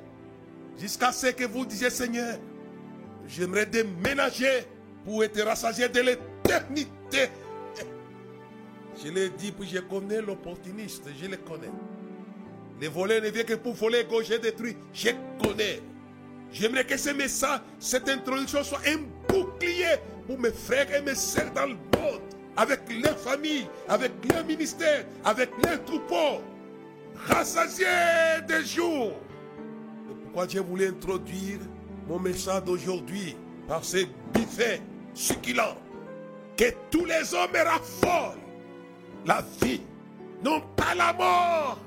Jusqu'à 0.78 1.11
ce 1.11 1.28
que 1.28 1.45
vous 1.45 1.64
disiez, 1.64 1.90
Seigneur, 1.90 2.38
j'aimerais 3.26 3.66
déménager 3.66 4.66
pour 5.04 5.25
être 5.25 5.40
rassasié 5.42 5.88
de 5.88 6.00
l'éternité. 6.00 7.30
Je 9.02 9.11
l'ai 9.11 9.30
dit, 9.30 9.52
puis 9.52 9.68
je 9.68 9.78
connais 9.78 10.21
l'opportuniste, 10.21 11.04
je 11.21 11.26
le 11.26 11.37
connais. 11.38 11.71
Les 12.80 12.88
voleurs 12.88 13.23
ne 13.23 13.28
viennent 13.28 13.47
que 13.47 13.54
pour 13.54 13.75
voler, 13.75 14.04
gaucher, 14.04 14.38
détruire. 14.38 14.76
Je 14.92 15.11
connais. 15.42 15.80
J'aimerais 16.52 16.85
que 16.85 16.97
ce 16.97 17.11
message, 17.11 17.61
cette 17.78 18.09
introduction 18.09 18.62
soit 18.62 18.80
un 18.87 18.99
bouclier 19.28 19.97
pour 20.26 20.38
mes 20.38 20.50
frères 20.50 20.92
et 20.95 21.02
mes 21.02 21.14
sœurs 21.14 21.52
dans 21.54 21.66
le 21.66 21.75
monde, 21.75 22.21
avec 22.56 22.80
leur 23.02 23.18
famille, 23.18 23.66
avec 23.88 24.12
leur 24.30 24.45
ministère, 24.45 25.04
avec 25.25 25.50
leurs 25.64 25.85
troupeaux. 25.85 26.42
Rassasiés 27.26 27.87
des 28.47 28.64
jours. 28.64 29.12
Pourquoi 30.25 30.47
Dieu 30.47 30.61
voulait 30.61 30.88
introduire 30.88 31.59
mon 32.06 32.18
message 32.18 32.64
d'aujourd'hui 32.64 33.37
par 33.66 33.85
ces 33.85 34.06
buffets 34.33 34.80
succulents. 35.14 35.76
Que 36.56 36.73
tous 36.90 37.04
les 37.04 37.35
hommes 37.35 37.50
raffolent 37.54 38.38
la 39.26 39.45
vie, 39.62 39.80
non 40.42 40.62
pas 40.76 40.95
la 40.95 41.12
mort. 41.12 41.78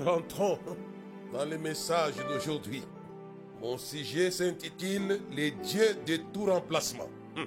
Rentrons 0.00 0.58
dans 1.32 1.44
le 1.44 1.58
message 1.58 2.14
d'aujourd'hui. 2.28 2.82
Mon 3.60 3.78
sujet 3.78 4.30
s'intitule 4.30 5.20
Les 5.30 5.52
dieux 5.52 5.96
de 6.06 6.16
tout 6.32 6.46
remplacement. 6.46 7.08
Hum. 7.36 7.46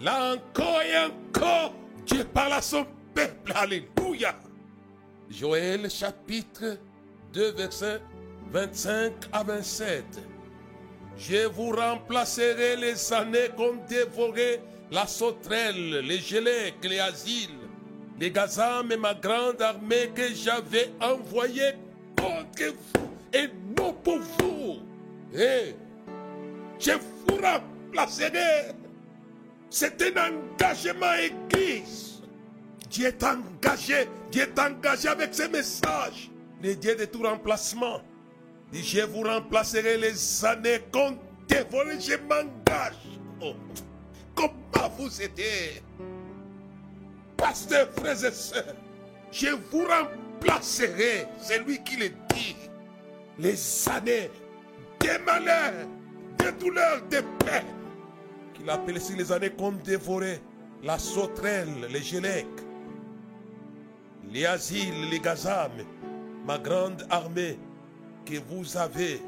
Là 0.00 0.34
encore 0.34 0.82
et 0.82 0.98
encore, 0.98 1.74
Dieu 2.06 2.24
parle 2.24 2.52
à 2.54 2.62
son 2.62 2.86
peuple. 3.14 3.52
Alléluia. 3.54 4.34
Joël 5.30 5.90
chapitre 5.90 6.78
2, 7.32 7.52
verset 7.52 8.00
25 8.50 9.12
à 9.32 9.42
27. 9.42 10.04
Je 11.16 11.46
vous 11.46 11.70
remplacerai 11.70 12.76
les 12.76 13.12
années 13.12 13.48
qu'on 13.56 13.76
dévorait 13.88 14.60
la 14.90 15.06
sauterelle, 15.06 16.00
les 16.00 16.18
gelées, 16.18 16.74
les 16.82 16.98
asiles, 16.98 17.50
les 18.18 18.30
gazam 18.30 18.90
et 18.92 18.96
ma 18.96 19.14
grande 19.14 19.60
armée 19.60 20.10
que 20.14 20.32
j'avais 20.32 20.90
envoyée 21.00 21.72
contre 22.16 22.74
vous 22.94 23.10
et 23.32 23.48
non 23.76 23.92
pour 23.92 24.18
vous. 24.38 24.76
Et 25.34 25.74
je 26.78 26.92
vous 26.92 27.36
remplacerai. 27.36 28.72
C'est 29.70 30.00
un 30.02 30.32
engagement 30.32 31.14
église. 31.14 32.22
Dieu 32.88 33.08
est 33.08 33.24
engagé, 33.24 34.08
Dieu 34.30 34.42
est 34.42 34.58
engagé 34.58 35.08
avec 35.08 35.34
ce 35.34 35.48
message. 35.48 36.30
Les 36.62 36.76
dieux 36.76 36.94
de 36.94 37.04
tout 37.06 37.22
remplacement. 37.22 38.00
Je 38.72 39.02
vous 39.02 39.22
remplacerai 39.22 39.98
les 39.98 40.44
années 40.44 40.80
dévore, 41.48 41.84
je 42.00 42.16
m'engage. 42.16 43.18
Oh. 43.40 43.54
Comment 44.34 44.88
vous 44.96 45.22
aidez 45.22 45.82
Pasteur, 47.44 47.88
frères 47.94 48.24
et 48.24 48.32
sœurs, 48.32 48.74
je 49.30 49.48
vous 49.70 49.84
remplacerai, 49.84 51.26
c'est 51.38 51.58
lui 51.58 51.78
qui 51.84 51.96
le 51.96 52.08
dit, 52.34 52.56
les 53.38 53.88
années 53.90 54.30
des 54.98 55.18
malheurs, 55.26 55.86
des 56.38 56.52
douleurs, 56.52 57.02
des 57.10 57.20
peines, 57.44 57.66
qu'il 58.54 58.70
appelle 58.70 58.96
ici 58.96 59.14
les 59.14 59.30
années 59.30 59.50
qu'on 59.50 59.72
dévorait, 59.72 60.40
la 60.82 60.98
sauterelle, 60.98 61.86
les 61.90 62.00
gélèques, 62.00 62.46
les 64.32 64.46
asiles, 64.46 65.10
les 65.10 65.20
gazames, 65.20 65.84
ma 66.46 66.56
grande 66.56 67.06
armée 67.10 67.58
que 68.24 68.38
vous 68.48 68.74
avez, 68.74 69.20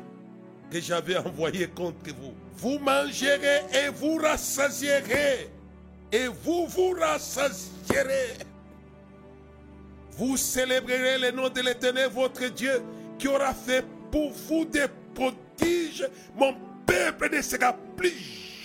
que 0.70 0.80
j'avais 0.80 1.18
envoyée 1.18 1.68
contre 1.68 2.14
vous. 2.18 2.32
Vous 2.56 2.78
mangerez 2.78 3.60
et 3.74 3.90
vous 3.94 4.16
rassasierez. 4.16 5.50
Et 6.12 6.28
vous 6.28 6.66
vous 6.66 6.90
rassasierez. 6.98 8.38
Vous 10.12 10.36
célébrerez 10.36 11.18
le 11.18 11.30
nom 11.30 11.48
de 11.48 11.60
l'Éternel, 11.60 12.10
votre 12.10 12.46
Dieu, 12.46 12.82
qui 13.18 13.28
aura 13.28 13.52
fait 13.52 13.84
pour 14.10 14.32
vous 14.32 14.64
des 14.64 14.86
prodiges. 15.14 16.08
Mon 16.36 16.54
peuple 16.86 17.34
ne 17.34 17.42
sera 17.42 17.74
plus 17.96 18.14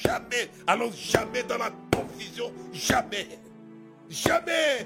jamais, 0.01 0.49
alors 0.65 0.91
jamais 0.93 1.43
dans 1.43 1.57
la 1.57 1.71
confusion, 1.93 2.51
jamais, 2.71 3.27
jamais. 4.09 4.85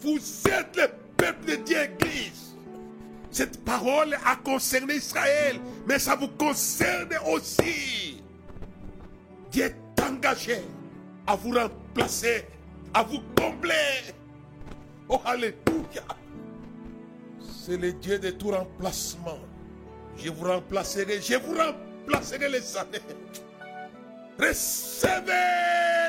Vous 0.00 0.18
êtes 0.48 0.76
le 0.76 0.88
peuple 1.16 1.50
de 1.50 1.56
Dieu, 1.56 1.78
Église. 1.82 2.54
Cette 3.30 3.64
parole 3.64 4.16
a 4.24 4.36
concerné 4.36 4.94
Israël, 4.94 5.60
mais 5.86 5.98
ça 5.98 6.14
vous 6.14 6.28
concerne 6.28 7.10
aussi. 7.26 8.22
Dieu 9.50 9.74
à 11.26 11.36
vous 11.36 11.52
remplacer, 11.52 12.44
à 12.94 13.02
vous 13.02 13.20
combler. 13.36 14.14
Oh, 15.08 15.20
Alléluia. 15.24 16.02
C'est 17.40 17.76
le 17.76 17.92
Dieu 17.92 18.18
de 18.18 18.30
tout 18.30 18.50
remplacement. 18.50 19.38
Je 20.16 20.30
vous 20.30 20.44
remplacerai, 20.44 21.20
je 21.20 21.34
vous 21.36 21.54
remplacerai 21.56 22.48
les 22.48 22.76
années. 22.76 23.00
Recevez 24.38 25.32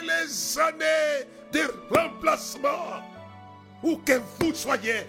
les 0.03 0.59
années 0.59 1.27
de 1.51 1.95
remplacement. 1.95 3.01
Où 3.83 3.97
que 3.97 4.19
vous 4.39 4.53
soyez. 4.53 5.05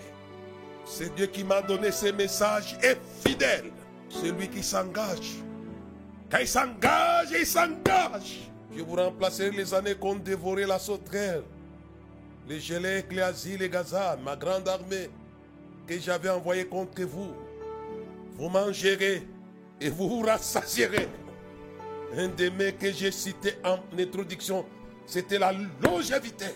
C'est 0.85 1.14
Dieu 1.14 1.26
qui 1.26 1.45
m'a 1.45 1.61
donné 1.62 1.90
ces 1.90 2.12
messages 2.12 2.78
est 2.83 2.99
fidèle. 3.26 3.71
Celui 4.09 4.49
qui 4.49 4.62
s'engage. 4.62 5.37
Quand 6.30 6.38
il 6.38 6.49
s'engage, 6.49 7.28
il 7.38 7.47
s'engage. 7.47 8.47
Je 8.76 8.82
vous 8.82 8.96
remplacerai 8.96 9.50
les 9.50 9.72
années 9.72 9.94
qu'ont 9.94 10.16
dévoré 10.16 10.66
la 10.66 10.78
sauterelle. 10.78 11.42
Les 12.48 12.60
gelées, 12.60 13.04
les 13.10 13.20
asiles, 13.20 13.58
les 13.60 13.68
Gaza, 13.68 14.16
ma 14.22 14.37
grande 14.37 14.68
armée 14.68 15.10
que 15.87 15.98
j'avais 15.98 16.28
envoyée 16.28 16.66
contre 16.66 17.02
vous. 17.02 17.32
Vous 18.37 18.48
mangerez 18.48 19.22
et 19.80 19.90
vous 19.90 20.08
vous 20.08 20.22
rassasierez. 20.22 21.08
Un 22.16 22.28
des 22.28 22.50
mots 22.50 22.72
que 22.78 22.90
j'ai 22.92 23.10
cité 23.10 23.54
en 23.64 23.78
introduction, 23.98 24.64
c'était 25.06 25.38
la 25.38 25.52
longévité. 25.82 26.46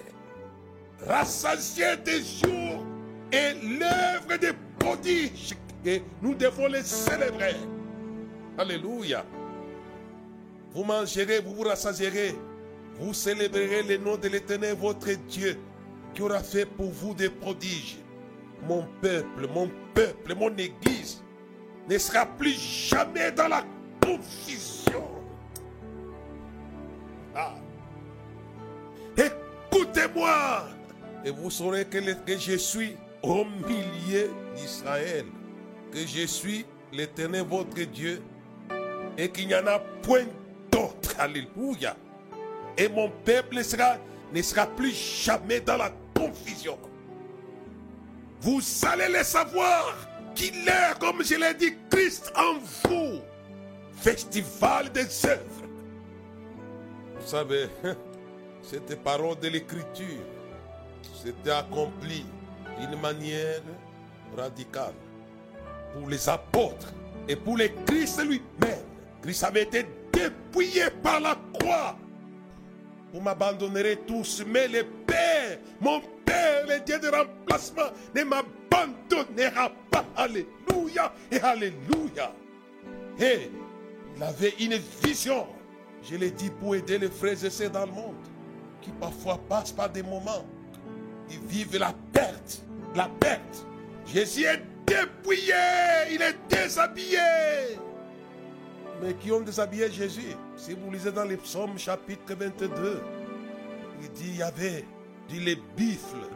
Rassasier 1.07 1.97
des 2.05 2.23
jours 2.23 2.85
et 3.33 3.53
l'œuvre 3.79 4.39
des 4.41 4.53
prodiges. 4.79 5.55
Et 5.85 6.03
nous 6.23 6.35
devons 6.35 6.69
les 6.69 6.83
célébrer. 6.83 7.57
Alléluia. 8.57 9.25
Vous 10.75 10.85
mangerez, 10.85 11.41
vous 11.41 11.55
vous 11.55 11.63
rassasierez. 11.63 12.35
Vous 12.99 13.15
célébrerez 13.15 13.83
le 13.83 13.97
nom 13.99 14.17
de 14.17 14.29
l'Éternel, 14.29 14.77
votre 14.77 15.11
Dieu, 15.29 15.59
qui 16.15 16.23
aura 16.23 16.41
fait 16.41 16.67
pour 16.67 16.91
vous 16.91 17.15
des 17.15 17.31
prodiges. 17.31 17.99
Mon 18.69 18.87
peuple, 19.01 19.49
mon 19.53 19.71
peuple, 19.95 20.35
mon 20.35 20.51
Église 20.57 21.23
ne 21.89 21.99
sera 21.99 22.27
plus 22.27 22.53
jamais 22.53 23.33
dans 23.33 23.49
la 23.49 23.65
confusion. 24.01 25.05
Ah. 27.35 27.55
Écoutez-moi 29.17 30.69
et 31.25 31.31
vous 31.31 31.51
saurez 31.51 31.85
que, 31.85 31.99
que 31.99 32.39
je 32.39 32.57
suis 32.57 32.97
au 33.23 33.45
milieu 33.45 34.31
d'Israël, 34.55 35.25
que 35.91 35.99
je 35.99 36.27
suis 36.27 36.67
l'Éternel 36.93 37.45
votre 37.49 37.81
Dieu 37.83 38.23
et 39.17 39.31
qu'il 39.31 39.49
n'y 39.49 39.55
en 39.55 39.67
a 39.67 39.79
point 39.79 40.27
d'autre. 40.73 41.15
Alléluia. 41.19 41.97
Et 42.77 42.89
mon 42.89 43.11
peuple 43.25 43.63
sera, 43.63 43.97
ne 44.33 44.43
sera 44.43 44.67
plus 44.67 44.93
jamais 44.93 45.61
dans 45.61 45.77
la 45.77 45.93
confusion. 46.15 46.79
Vous 48.41 48.61
allez 48.83 49.09
le 49.09 49.23
savoir 49.23 49.97
qu'il 50.35 50.67
est, 50.69 50.99
comme 50.99 51.23
je 51.23 51.35
l'ai 51.37 51.55
dit, 51.55 51.77
Christ 51.91 52.33
en 52.35 52.55
vous. 52.59 53.21
Festival 53.95 54.91
des 54.91 55.27
œuvres. 55.27 55.63
Vous 57.21 57.27
savez, 57.27 57.69
cette 58.63 59.01
parole 59.03 59.39
de 59.39 59.49
l'Écriture 59.49 60.25
s'était 61.23 61.51
accomplie 61.51 62.27
d'une 62.81 62.99
manière 63.01 63.63
radicale 64.37 64.95
pour 65.93 66.09
les 66.09 66.29
apôtres 66.29 66.93
et 67.29 67.37
pour 67.37 67.57
le 67.57 67.69
Christ 67.87 68.25
lui-même. 68.25 68.85
Christ 69.23 69.45
avait 69.45 69.63
été 69.63 69.87
dépouillé 70.13 70.85
par 71.03 71.21
la 71.21 71.37
croix. 71.53 71.97
Vous 73.13 73.21
m'abandonnerez 73.21 73.99
tous, 74.07 74.43
mais 74.47 74.69
le 74.69 74.85
Père, 75.07 75.59
mon 75.81 76.01
Père, 76.25 76.67
le 76.67 76.81
Dieu 76.81 76.99
de 76.99 77.09
remplacement, 77.09 77.91
ne 78.15 78.23
m'abandonnera 78.25 79.71
pas. 79.91 80.05
Alléluia 80.17 81.13
et 81.31 81.41
Alléluia. 81.41 82.33
Et 83.19 83.51
il 84.17 84.23
avait 84.23 84.55
une 84.61 84.79
vision, 85.05 85.47
je 86.03 86.17
l'ai 86.17 86.31
dit, 86.31 86.51
pour 86.51 86.75
aider 86.75 86.99
les 86.99 87.11
frères 87.11 87.45
et 87.45 87.51
sœurs 87.51 87.71
dans 87.71 87.87
le 87.87 87.93
monde, 87.93 88.15
qui 88.81 88.91
parfois 88.93 89.39
passent 89.49 89.73
par 89.73 89.91
des 89.91 90.03
moments, 90.03 90.45
ils 91.31 91.41
vivent 91.41 91.79
la 91.79 91.95
perte, 92.13 92.63
la 92.95 93.09
perte. 93.21 93.67
Jésus 94.07 94.45
est 94.45 94.63
dépouillé, 94.87 95.55
il 96.11 96.23
est 96.23 96.37
déshabillé 96.49 97.19
mais 99.03 99.15
qui 99.15 99.33
ont 99.33 99.41
déshabillé 99.41 99.91
Jésus. 99.91 100.37
Si 100.57 100.75
vous 100.75 100.91
lisez 100.91 101.11
dans 101.11 101.25
les 101.25 101.37
psaumes 101.37 101.77
chapitre 101.77 102.35
22, 102.35 103.03
il 104.01 104.11
dit 104.11 104.29
il 104.29 104.37
y 104.37 104.43
avait 104.43 104.85
dit 105.29 105.41
les 105.41 105.57
bifles 105.77 106.29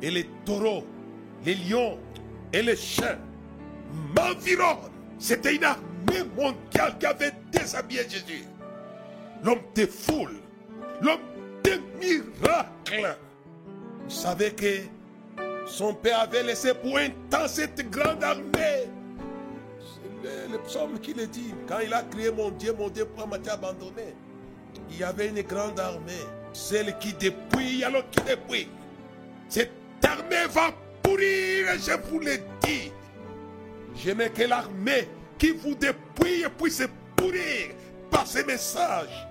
et 0.00 0.10
les 0.10 0.28
taureaux, 0.44 0.84
les 1.44 1.54
lions 1.54 1.98
et 2.52 2.62
les 2.62 2.76
chiens 2.76 3.18
m'environnent. 4.16 4.90
C'était 5.18 5.54
une 5.54 5.64
armée 5.64 6.28
mondiale 6.36 6.98
qui 6.98 7.06
avait 7.06 7.32
déshabillé 7.52 8.02
Jésus. 8.08 8.44
L'homme 9.44 9.60
des 9.74 9.86
foules, 9.86 10.40
l'homme 11.00 11.20
des 11.62 11.78
miracles. 12.00 13.16
Il 14.04 14.10
savait 14.12 14.50
que 14.50 14.80
son 15.66 15.94
père 15.94 16.20
avait 16.20 16.42
laissé 16.42 16.74
pour 16.74 16.98
un 16.98 17.08
temps 17.30 17.46
cette 17.46 17.88
grande 17.90 18.22
armée 18.24 18.88
le, 20.52 20.58
psaume 20.58 20.98
qui 21.00 21.14
le 21.14 21.26
dit, 21.26 21.54
quand 21.66 21.78
il 21.80 21.92
a 21.92 22.02
crié 22.02 22.30
mon 22.30 22.50
Dieu, 22.50 22.74
mon 22.78 22.88
Dieu, 22.88 23.04
pourquoi 23.04 23.38
m'a 23.38 23.52
abandonné? 23.52 24.14
Il 24.90 24.98
y 24.98 25.02
avait 25.02 25.28
une 25.28 25.42
grande 25.42 25.78
armée, 25.80 26.12
celle 26.52 26.96
qui 26.98 27.12
dépouille 27.14 27.84
alors 27.84 28.08
qui 28.10 28.22
dépouille. 28.22 28.68
Cette 29.48 29.72
armée 30.02 30.46
va 30.50 30.70
pourrir, 31.02 31.66
je 31.78 32.10
vous 32.10 32.20
le 32.20 32.36
dis. 32.62 32.92
J'aimais 33.96 34.30
que 34.30 34.42
l'armée 34.42 35.08
qui 35.38 35.50
vous 35.50 35.74
dépouille 35.74 36.46
puisse 36.58 36.82
pourrir 37.16 37.70
par 38.10 38.26
ces 38.26 38.44
messages. 38.44 39.26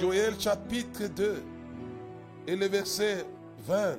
Joël 0.00 0.34
chapitre 0.38 1.06
2 1.06 1.42
et 2.48 2.56
le 2.56 2.66
verset 2.66 3.24
20. 3.66 3.96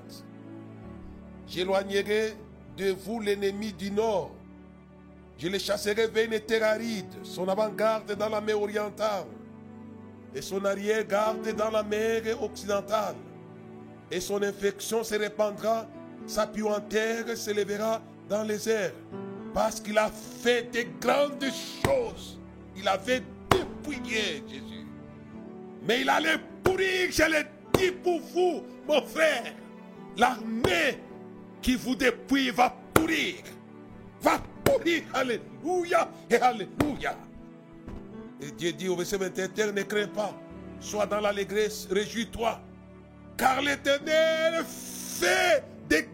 J'éloignerai 1.48 2.36
de 2.78 2.92
vous 2.92 3.22
l'ennemi 3.22 3.72
du 3.72 3.92
nord 3.92 4.35
je 5.38 5.48
les 5.48 5.60
chasserai 5.60 6.08
vers 6.08 6.26
une 6.32 6.40
terre 6.40 6.64
aride, 6.64 7.14
son 7.24 7.48
avant-garde 7.48 8.16
dans 8.16 8.30
la 8.30 8.40
mer 8.40 8.62
orientale, 8.62 9.26
et 10.34 10.42
son 10.42 10.64
arrière-garde 10.64 11.54
dans 11.56 11.72
la 11.72 11.84
mer 11.84 12.42
occidentale. 12.42 13.16
Et 14.12 14.20
son 14.20 14.42
infection 14.44 15.04
se 15.04 15.16
répandra, 15.16 15.88
sa 16.26 16.48
puanteur 16.48 17.36
se 17.36 17.52
lèvera 17.52 18.02
dans 18.30 18.44
les 18.44 18.70
airs, 18.70 18.94
parce 19.54 19.80
qu'il 19.80 19.98
a 19.98 20.10
fait 20.10 20.72
de 20.72 20.86
grandes 21.00 21.52
choses. 21.84 22.40
Il 22.78 22.88
avait 22.88 23.24
dépouillé 23.50 24.44
Jésus. 24.48 24.86
Mais 25.88 26.02
il 26.02 26.10
allait 26.10 26.40
pourrir, 26.64 27.12
je 27.12 27.24
l'ai 27.24 27.46
dit 27.74 27.92
pour 27.92 28.20
vous, 28.20 28.64
mon 28.88 29.02
frère. 29.02 29.54
L'armée 30.18 31.00
qui 31.62 31.76
vous 31.76 31.96
dépouille 31.96 32.50
va 32.50 32.76
pourrir. 32.94 33.36
Va 34.22 34.40
Alléluia 35.14 36.10
et 36.30 36.36
Alléluia. 36.36 37.18
Et 38.42 38.52
Dieu 38.52 38.74
dit 38.74 38.90
au 38.90 38.96
verset 38.96 39.18
21, 39.18 39.72
ne 39.72 39.84
crains 39.84 40.08
pas, 40.08 40.34
sois 40.80 41.06
dans 41.06 41.22
l'allégresse, 41.22 41.88
réjouis-toi, 41.90 42.60
car 43.38 43.62
l'Éternel 43.62 44.64
fait 44.66 45.64
des 45.90 46.10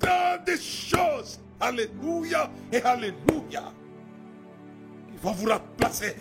grandes 0.00 0.58
choses. 0.60 1.40
Alléluia 1.60 2.50
et 2.72 2.80
Alléluia. 2.82 3.72
Il 5.12 5.18
va 5.22 5.32
vous 5.32 5.48
remplacer. 5.48 6.16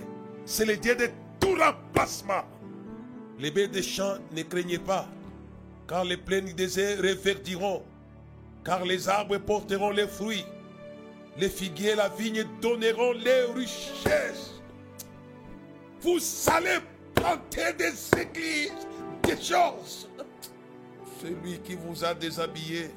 C'est 0.45 0.65
le 0.65 0.77
Dieu 0.77 0.95
de 0.95 1.09
tout 1.39 1.55
remplacement. 1.55 2.43
Les 3.39 3.51
baies 3.51 3.67
des 3.67 3.83
champs 3.83 4.17
ne 4.31 4.43
craignez 4.43 4.77
pas, 4.77 5.07
car 5.87 6.03
les 6.03 6.17
plaines 6.17 6.45
du 6.45 6.53
désert 6.53 6.97
reverdiront, 6.97 7.83
car 8.63 8.85
les 8.85 9.09
arbres 9.09 9.37
porteront 9.37 9.89
les 9.89 10.07
fruits 10.07 10.45
les 11.37 11.49
figuiers 11.49 11.91
et 11.91 11.95
la 11.95 12.09
vigne 12.09 12.45
donneront 12.61 13.13
les 13.13 13.43
richesses. 13.55 14.61
Vous 16.01 16.19
allez 16.47 16.79
planter 17.15 17.73
des 17.77 18.21
églises, 18.21 18.73
des 19.23 19.41
choses. 19.41 20.09
celui 21.21 21.59
qui 21.59 21.75
vous 21.75 22.03
a 22.03 22.13
déshabillé 22.13 22.91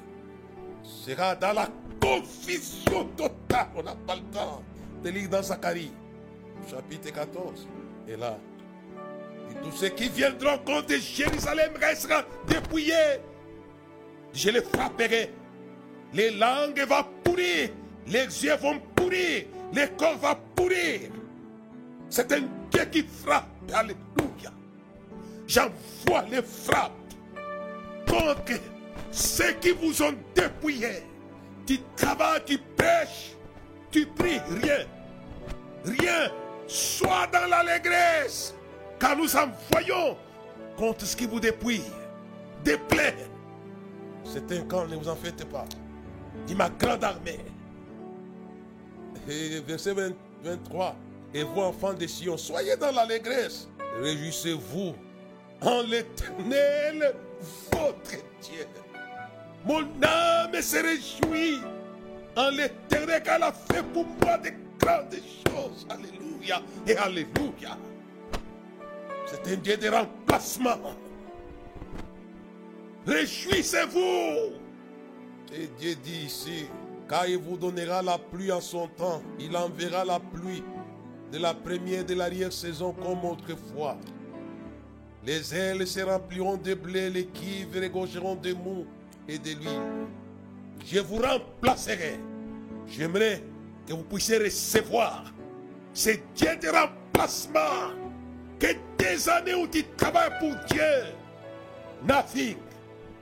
sera 0.83 1.35
dans 1.35 1.53
la 1.53 1.69
confusion 2.01 3.05
totale. 3.15 3.67
On 3.75 3.83
n'a 3.83 3.95
pas 3.95 4.15
le 4.15 4.21
temps 4.33 4.61
de 5.03 5.09
lire 5.09 5.29
dans 5.29 5.41
Zacharie, 5.41 5.91
chapitre 6.69 7.11
14. 7.13 7.67
Et 8.07 8.17
là, 8.17 8.37
tous 9.63 9.71
ceux 9.71 9.89
qui 9.89 10.09
viendront 10.09 10.57
contre 10.59 10.95
Jérusalem 10.95 11.71
resteront 11.81 12.23
dépouillés. 12.47 13.21
Je 14.33 14.49
les 14.49 14.61
frapperai. 14.61 15.31
Les 16.13 16.31
langues 16.31 16.85
vont 16.87 17.05
pourrir. 17.23 17.69
Les 18.07 18.43
yeux 18.43 18.55
vont 18.55 18.79
pourrir. 18.95 19.45
Les 19.73 19.87
corps 19.97 20.17
vont 20.17 20.37
pourrir. 20.55 21.09
C'est 22.09 22.31
un 22.31 22.41
Dieu 22.71 22.85
qui 22.91 23.03
frappe. 23.03 23.47
Alléluia. 23.73 24.51
J'envoie 25.45 26.23
les 26.29 26.41
frappes 26.41 26.91
contre 28.07 28.53
ceux 29.11 29.53
qui 29.53 29.71
vous 29.71 30.01
ont 30.01 30.15
dépouillés. 30.33 31.03
Tu 31.65 31.79
travailles, 31.95 32.43
tu 32.45 32.57
pêches, 32.57 33.35
tu 33.91 34.05
pries, 34.05 34.39
rien. 34.61 34.85
Rien. 35.85 36.31
Sois 36.67 37.27
dans 37.31 37.47
l'allégresse. 37.49 38.53
Car 38.99 39.15
nous 39.15 39.35
envoyons 39.35 40.17
contre 40.77 41.05
ce 41.05 41.15
qui 41.15 41.25
vous 41.25 41.39
dépouille. 41.39 41.83
Déplaît. 42.63 43.15
C'est 44.23 44.51
un 44.51 44.61
camp, 44.63 44.85
ne 44.87 44.95
vous 44.95 45.07
en 45.07 45.15
faites 45.15 45.45
pas. 45.45 45.65
Dit 46.45 46.55
ma 46.55 46.69
grande 46.69 47.03
armée. 47.03 47.39
Et 49.29 49.59
verset 49.59 49.93
23. 50.43 50.95
Et 51.33 51.43
vous, 51.43 51.61
enfants 51.61 51.93
de 51.93 52.07
Sion, 52.07 52.37
soyez 52.37 52.77
dans 52.77 52.91
l'allégresse. 52.91 53.67
Réjouissez-vous 54.01 54.95
en 55.61 55.81
l'éternel, 55.81 57.13
votre 57.71 58.11
Dieu. 58.41 58.65
Mon 59.65 59.81
âme 60.01 60.61
se 60.61 60.77
réjouit 60.77 61.59
en 62.35 62.49
l'éternel 62.51 63.21
qu'elle 63.23 63.43
a 63.43 63.51
fait 63.51 63.83
pour 63.93 64.05
moi 64.21 64.37
de 64.37 64.51
grandes 64.79 65.19
choses. 65.47 65.85
Alléluia 65.89 66.61
et 66.87 66.95
Alléluia. 66.95 67.77
C'est 69.25 69.51
un 69.51 69.57
Dieu 69.57 69.75
de 69.75 69.89
remplacement. 69.89 70.77
Réjouissez-vous. 73.05 74.53
Et 75.53 75.67
Dieu 75.79 75.95
dit 75.95 76.25
ici, 76.25 76.67
car 77.07 77.27
il 77.27 77.37
vous 77.37 77.57
donnera 77.57 78.01
la 78.01 78.17
pluie 78.17 78.51
en 78.51 78.61
son 78.61 78.87
temps. 78.87 79.21
Il 79.39 79.55
enverra 79.55 80.03
la 80.03 80.19
pluie 80.19 80.63
de 81.31 81.37
la 81.37 81.53
première 81.53 82.01
et 82.01 82.03
de 82.03 82.13
l'arrière-saison 82.13 82.93
comme 82.93 83.23
autrefois. 83.25 83.97
Les 85.25 85.53
ailes 85.53 85.85
se 85.87 85.99
rempliront 86.01 86.57
de 86.57 86.73
blé, 86.73 87.09
les 87.09 87.25
cuivres 87.25 87.81
regorgeront 87.81 88.35
de 88.35 88.53
mou 88.53 88.85
et 89.27 89.37
de 89.37 89.49
l'huile. 89.49 90.07
Je 90.85 90.99
vous 90.99 91.17
remplacerai. 91.17 92.19
J'aimerais 92.87 93.43
que 93.85 93.93
vous 93.93 94.03
puissiez 94.03 94.37
recevoir 94.37 95.33
ce 95.93 96.11
Dieu 96.35 96.55
de 96.61 96.69
remplacement. 96.69 97.93
Que 98.59 98.67
des 98.97 99.29
années 99.29 99.53
où 99.53 99.67
tu 99.67 99.83
travailles 99.95 100.31
pour 100.39 100.55
Dieu 100.67 101.13
naviguent. 102.03 102.57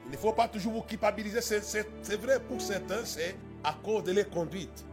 Il 0.05 0.11
ne 0.11 0.17
faut 0.17 0.31
pas 0.31 0.47
toujours 0.47 0.73
vous 0.73 0.81
culpabiliser. 0.81 1.41
C'est 1.41 2.21
vrai 2.21 2.39
pour 2.47 2.61
certains, 2.61 3.03
c'est 3.03 3.35
à 3.65 3.73
cause 3.83 4.03
de 4.03 4.11
leur 4.11 4.29
conduite. 4.29 4.85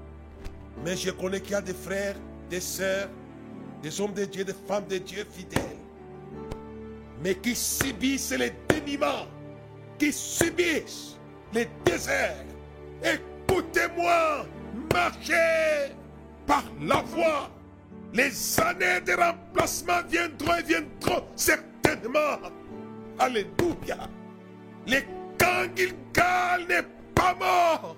Mais 0.85 0.97
je 0.97 1.11
connais 1.11 1.41
qu'il 1.41 1.53
y 1.53 1.55
a 1.55 1.61
des 1.61 1.75
frères, 1.75 2.17
des 2.49 2.61
sœurs, 2.61 3.09
des 3.83 4.01
hommes 4.01 4.15
de 4.15 4.25
Dieu, 4.25 4.45
des 4.45 4.55
femmes 4.67 4.87
de 4.87 4.99
Dieu 4.99 5.27
fidèles 5.31 5.83
mais 7.23 7.37
qui 7.37 7.55
subissent 7.55 8.33
les 8.37 8.53
déniements, 8.69 9.27
qui 9.99 10.13
subissent 10.13 11.17
les 11.53 11.69
déserts. 11.85 12.45
Écoutez-moi, 13.03 14.47
marchez 14.93 15.95
par 16.47 16.65
la 16.81 17.03
voie. 17.03 17.51
Les 18.13 18.61
années 18.61 19.01
de 19.07 19.13
remplacement 19.13 20.03
viendront 20.09 20.55
et 20.57 20.63
viendront 20.63 21.25
certainement. 21.35 22.51
Alléluia. 23.19 24.09
Les 24.87 25.07
Gilgal 25.77 26.67
n'est 26.69 26.83
pas 27.15 27.35
mort. 27.35 27.97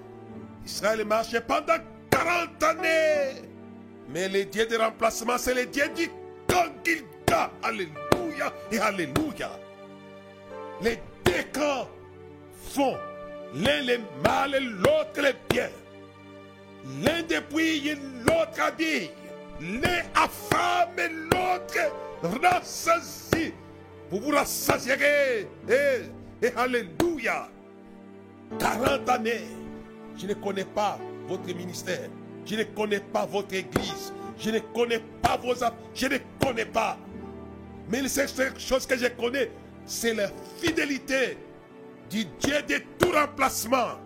Israël 0.64 1.04
marchait 1.04 1.40
pendant 1.40 1.76
40 2.10 2.62
années. 2.62 3.42
Mais 4.08 4.28
les 4.28 4.44
dieux 4.44 4.66
de 4.66 4.76
remplacement, 4.76 5.38
c'est 5.38 5.54
les 5.54 5.66
dieux 5.66 5.88
du 5.96 6.10
Gilgal. 6.84 7.50
Alléluia 7.62 8.52
et 8.70 8.78
Alléluia. 8.78 9.50
Les 10.82 10.98
deux 11.24 11.42
camps 11.52 11.88
font 12.72 12.96
l'un 13.54 13.80
les 13.80 13.98
mal 14.22 14.54
et 14.54 14.60
l'autre 14.60 15.20
les 15.20 15.34
bien. 15.50 15.68
L'un 17.02 17.22
dépouille 17.22 17.96
l'autre 18.26 18.60
habille. 18.60 19.10
L'un 19.60 20.02
affame 20.14 20.98
et 20.98 21.08
l'autre 21.08 22.42
rassasie. 22.42 23.52
Vous 24.10 24.20
vous 24.20 24.30
rassasierez. 24.30 25.48
Et, 25.68 26.46
et 26.46 26.52
Alléluia. 26.56 27.48
40 28.58 29.08
années. 29.08 29.63
Je 30.16 30.26
ne 30.26 30.34
connais 30.34 30.64
pas 30.64 30.98
votre 31.28 31.46
ministère. 31.54 32.08
Je 32.44 32.56
ne 32.56 32.64
connais 32.64 33.00
pas 33.00 33.26
votre 33.26 33.54
église. 33.54 34.12
Je 34.38 34.50
ne 34.50 34.58
connais 34.58 35.00
pas 35.22 35.36
vos... 35.36 35.54
Je 35.94 36.06
ne 36.06 36.18
connais 36.40 36.66
pas. 36.66 36.98
Mais 37.90 38.02
la 38.02 38.08
seule 38.08 38.58
chose 38.58 38.86
que 38.86 38.96
je 38.96 39.06
connais, 39.08 39.50
c'est 39.86 40.14
la 40.14 40.28
fidélité 40.58 41.38
du 42.10 42.24
Dieu 42.24 42.62
de 42.68 42.82
tout 42.98 43.12
remplacement. 43.12 43.98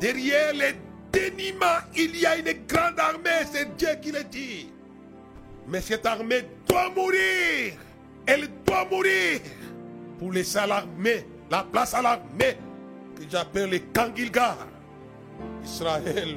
Derrière 0.00 0.52
les 0.54 0.74
déniements, 1.12 1.80
il 1.96 2.16
y 2.16 2.26
a 2.26 2.36
une 2.36 2.52
grande 2.66 2.98
armée, 2.98 3.46
c'est 3.50 3.76
Dieu 3.76 3.88
qui 4.00 4.12
le 4.12 4.24
dit. 4.24 4.72
Mais 5.66 5.80
cette 5.80 6.06
armée 6.06 6.44
doit 6.66 6.90
mourir. 6.90 7.74
Elle 8.26 8.48
doit 8.64 8.86
mourir 8.90 9.40
pour 10.18 10.32
laisser 10.32 10.66
l'armée, 10.66 11.26
la 11.50 11.62
place 11.64 11.94
à 11.94 12.02
l'armée 12.02 12.56
que 13.18 13.30
j'appelle 13.30 13.70
les 13.70 13.80
Kangilgar. 13.80 14.56
Israël 15.64 16.36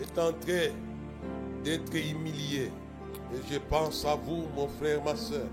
est 0.00 0.18
en 0.18 0.32
train 0.32 0.72
d'être 1.64 1.94
humilié. 1.94 2.70
Et 3.34 3.52
je 3.52 3.58
pense 3.58 4.04
à 4.04 4.14
vous, 4.14 4.46
mon 4.54 4.68
frère, 4.68 5.02
ma 5.02 5.16
soeur. 5.16 5.46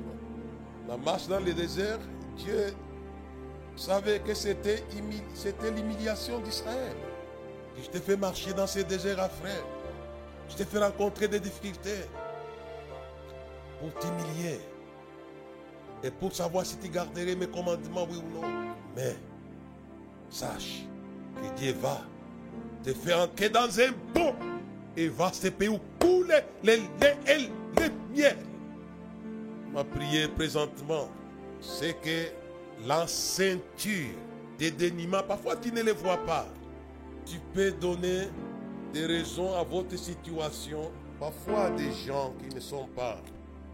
La 0.87 0.97
marche 0.97 1.27
dans 1.27 1.39
le 1.39 1.53
désert, 1.53 1.99
Dieu 2.37 2.73
savait 3.75 4.19
que 4.19 4.33
c'était 4.33 4.83
l'humiliation 5.75 6.39
d'Israël. 6.39 6.95
Je 7.81 7.89
t'ai 7.89 7.99
fait 7.99 8.17
marcher 8.17 8.53
dans 8.53 8.67
ces 8.67 8.83
déserts 8.83 9.31
frère. 9.31 9.63
Je 10.49 10.55
t'ai 10.55 10.65
fait 10.65 10.79
rencontrer 10.79 11.27
des 11.27 11.39
difficultés 11.39 12.01
pour 13.79 13.93
t'humilier 13.99 14.59
et 16.03 16.11
pour 16.11 16.35
savoir 16.35 16.65
si 16.65 16.77
tu 16.77 16.89
garderais 16.89 17.35
mes 17.35 17.47
commandements, 17.47 18.07
oui 18.09 18.17
ou 18.17 18.41
non. 18.41 18.47
Mais 18.95 19.15
sache 20.29 20.85
que 21.35 21.59
Dieu 21.59 21.73
va 21.81 22.01
te 22.83 22.93
faire 22.93 23.19
entrer 23.19 23.49
dans 23.49 23.79
un 23.79 23.91
bon 24.13 24.33
et 24.95 25.07
vaste 25.07 25.49
pays 25.51 25.69
où 25.69 25.79
coule 25.99 26.33
les 26.63 26.77
lait 26.77 27.17
et 27.27 27.37
les. 27.37 27.49
Ma 29.73 29.83
prière 29.83 30.29
présentement, 30.31 31.09
c'est 31.61 31.93
que 32.01 32.31
la 32.85 33.07
ceinture 33.07 34.15
des 34.57 34.71
déniements, 34.71 35.23
parfois 35.23 35.55
tu 35.55 35.71
ne 35.71 35.81
les 35.81 35.91
vois 35.91 36.17
pas. 36.25 36.47
Tu 37.25 37.37
peux 37.53 37.71
donner 37.71 38.27
des 38.93 39.05
raisons 39.05 39.55
à 39.55 39.63
votre 39.63 39.97
situation, 39.97 40.91
parfois 41.19 41.69
des 41.71 41.91
gens 41.91 42.33
qui 42.39 42.53
ne 42.53 42.59
sont 42.59 42.87
pas 42.95 43.17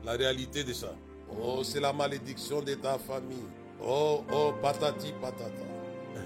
la 0.03 0.13
réalité 0.13 0.63
de 0.63 0.73
ça. 0.73 0.93
Oh, 1.41 1.63
c'est 1.63 1.79
la 1.79 1.93
malédiction 1.93 2.61
de 2.61 2.75
ta 2.75 2.97
famille. 2.97 3.47
Oh, 3.81 4.23
oh, 4.31 4.53
patati 4.61 5.13
patata. 5.21 5.74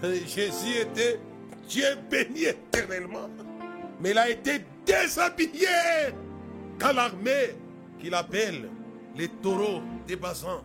Jésus 0.03 0.81
était 0.81 1.19
Dieu 1.67 1.85
béni 2.09 2.45
éternellement. 2.45 3.29
Mais 4.01 4.11
il 4.11 4.17
a 4.17 4.29
été 4.29 4.63
déshabillé 4.85 5.67
quand 6.79 6.93
l'armée 6.93 7.55
qu'il 7.99 8.13
appelle 8.13 8.69
les 9.15 9.27
taureaux 9.27 9.81
des 10.07 10.15
basans, 10.15 10.63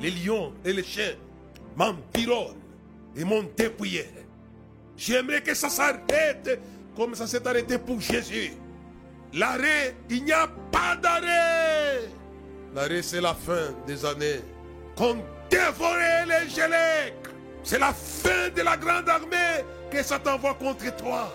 les 0.00 0.10
lions 0.10 0.52
et 0.64 0.72
les 0.72 0.84
chiens 0.84 1.14
m'environnent 1.76 2.56
et 3.16 3.24
m'ont 3.24 3.44
dépouillé. 3.56 4.06
J'aimerais 4.96 5.42
que 5.42 5.54
ça 5.54 5.70
s'arrête 5.70 6.60
comme 6.94 7.14
ça 7.14 7.26
s'est 7.26 7.46
arrêté 7.46 7.78
pour 7.78 8.00
Jésus. 8.00 8.52
L'arrêt, 9.32 9.96
il 10.10 10.24
n'y 10.24 10.32
a 10.32 10.48
pas 10.70 10.96
d'arrêt. 10.96 12.00
L'arrêt, 12.74 13.02
c'est 13.02 13.20
la 13.20 13.34
fin 13.34 13.74
des 13.86 14.04
années. 14.04 14.40
Qu'on 14.96 15.16
dévorait 15.48 16.26
les 16.26 16.50
gélèques. 16.50 17.19
C'est 17.62 17.78
la 17.78 17.92
fin 17.92 18.48
de 18.54 18.62
la 18.62 18.76
grande 18.76 19.08
armée 19.08 19.64
que 19.90 20.02
Satan 20.02 20.34
envoie 20.34 20.54
contre 20.54 20.94
toi. 20.96 21.32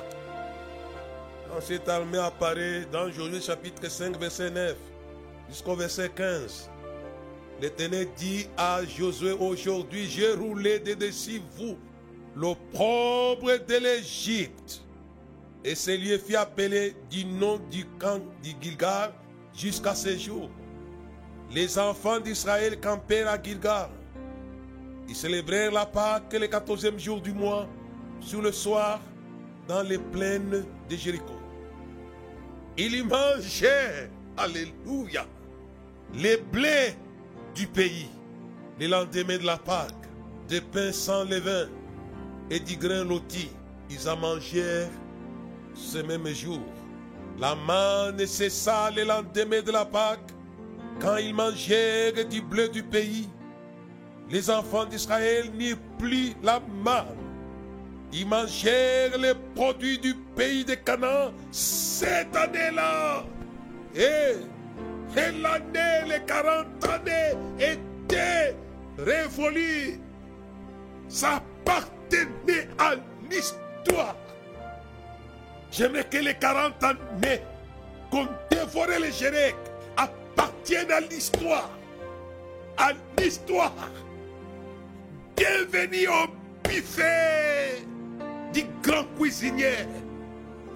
Quand 1.50 1.62
cette 1.62 1.88
armée 1.88 2.18
apparaît 2.18 2.86
dans 2.92 3.10
Josué 3.12 3.40
chapitre 3.40 3.88
5, 3.90 4.18
verset 4.20 4.50
9 4.50 4.76
jusqu'au 5.50 5.76
verset 5.76 6.10
15. 6.10 6.70
L'Éternel 7.62 8.08
dit 8.18 8.48
à 8.58 8.84
Josué 8.84 9.32
aujourd'hui, 9.32 10.10
j'ai 10.10 10.34
roulé 10.34 10.80
de 10.80 10.94
dessus 10.96 11.42
vous 11.58 11.78
l'opprobre 12.36 13.52
de 13.66 13.76
l'Égypte. 13.76 14.82
Et 15.64 15.74
ce 15.74 15.92
lieu 15.92 16.18
fut 16.18 16.36
appelé 16.36 16.96
du 17.10 17.26
nom 17.26 17.60
du 17.72 17.86
camp 17.98 18.20
du 18.44 18.52
Gilgal 18.62 19.14
jusqu'à 19.56 19.96
ce 19.96 20.18
jour. 20.18 20.50
Les 21.52 21.80
enfants 21.80 22.20
d'Israël 22.20 22.80
campèrent 22.80 23.30
à 23.30 23.42
Gilgal. 23.42 23.90
Ils 25.08 25.16
célébrèrent 25.16 25.72
la 25.72 25.86
Pâque 25.86 26.34
le 26.34 26.48
quatorzième 26.48 27.00
jour 27.00 27.22
du 27.22 27.34
mois, 27.34 27.68
sur 28.20 28.42
le 28.42 28.52
soir, 28.52 29.00
dans 29.68 29.82
les 29.82 29.98
plaines 29.98 30.66
de 30.90 30.96
Jéricho. 30.96 31.40
Ils 32.78 32.96
y 32.96 33.04
mangeaient, 33.04 34.10
alléluia, 34.38 35.26
les 36.14 36.38
blés 36.38 36.96
du 37.54 37.68
pays, 37.68 38.10
le 38.80 38.88
lendemain 38.88 39.38
de 39.38 39.46
la 39.46 39.58
Pâque, 39.58 39.94
des 40.48 40.62
pains 40.62 40.92
sans 40.92 41.24
levain 41.24 41.68
et 42.50 42.60
du 42.60 42.76
grain 42.76 43.04
loti. 43.04 43.50
Ils 43.90 44.10
en 44.10 44.18
mangèrent 44.18 44.90
ce 45.74 46.00
même 46.00 46.28
jour. 46.28 46.62
La 47.40 47.56
manne 47.56 48.26
cessa 48.26 48.90
le 48.92 49.04
lendemain 49.04 49.62
de 49.62 49.72
la 49.72 49.86
Pâque, 49.86 50.32
quand 51.00 51.18
ils 51.18 51.34
mangèrent 51.34 52.28
du 52.28 52.42
bleu 52.42 52.70
du 52.70 52.84
pays. 52.84 53.30
Les 54.30 54.50
enfants 54.50 54.86
d'Israël 54.86 55.52
n'eurent 55.54 55.78
plus 56.00 56.34
la 56.42 56.60
manne. 56.84 57.06
Ils 58.12 58.28
mangèrent 58.28 59.18
les 59.18 59.34
produits 59.56 60.00
du 60.00 60.16
pays 60.36 60.66
de 60.66 60.74
Canaan 60.76 61.32
cette 61.52 62.36
année-là. 62.36 63.24
Et, 63.96 64.36
l'année, 65.16 66.08
les 66.08 66.26
40 66.26 66.66
années 66.90 67.38
étaient 67.60 68.56
révolues. 68.98 70.00
Ça 71.08 71.42
appartenait 71.64 72.68
à 72.80 72.96
l'histoire. 73.30 74.16
J'aimerais 75.72 76.06
que 76.06 76.18
les 76.18 76.36
40 76.36 76.84
années 76.84 77.42
qu'on 78.10 78.28
dévorait 78.50 79.00
les 79.00 79.12
Jéréques 79.12 79.56
appartiennent 79.98 80.92
à 80.92 81.00
l'histoire. 81.02 81.70
À 82.78 82.92
l'histoire. 83.20 83.74
Bienvenue 85.36 86.08
au 86.08 86.68
buffet 86.70 87.84
du 88.54 88.64
grand 88.82 89.04
cuisinier. 89.18 89.86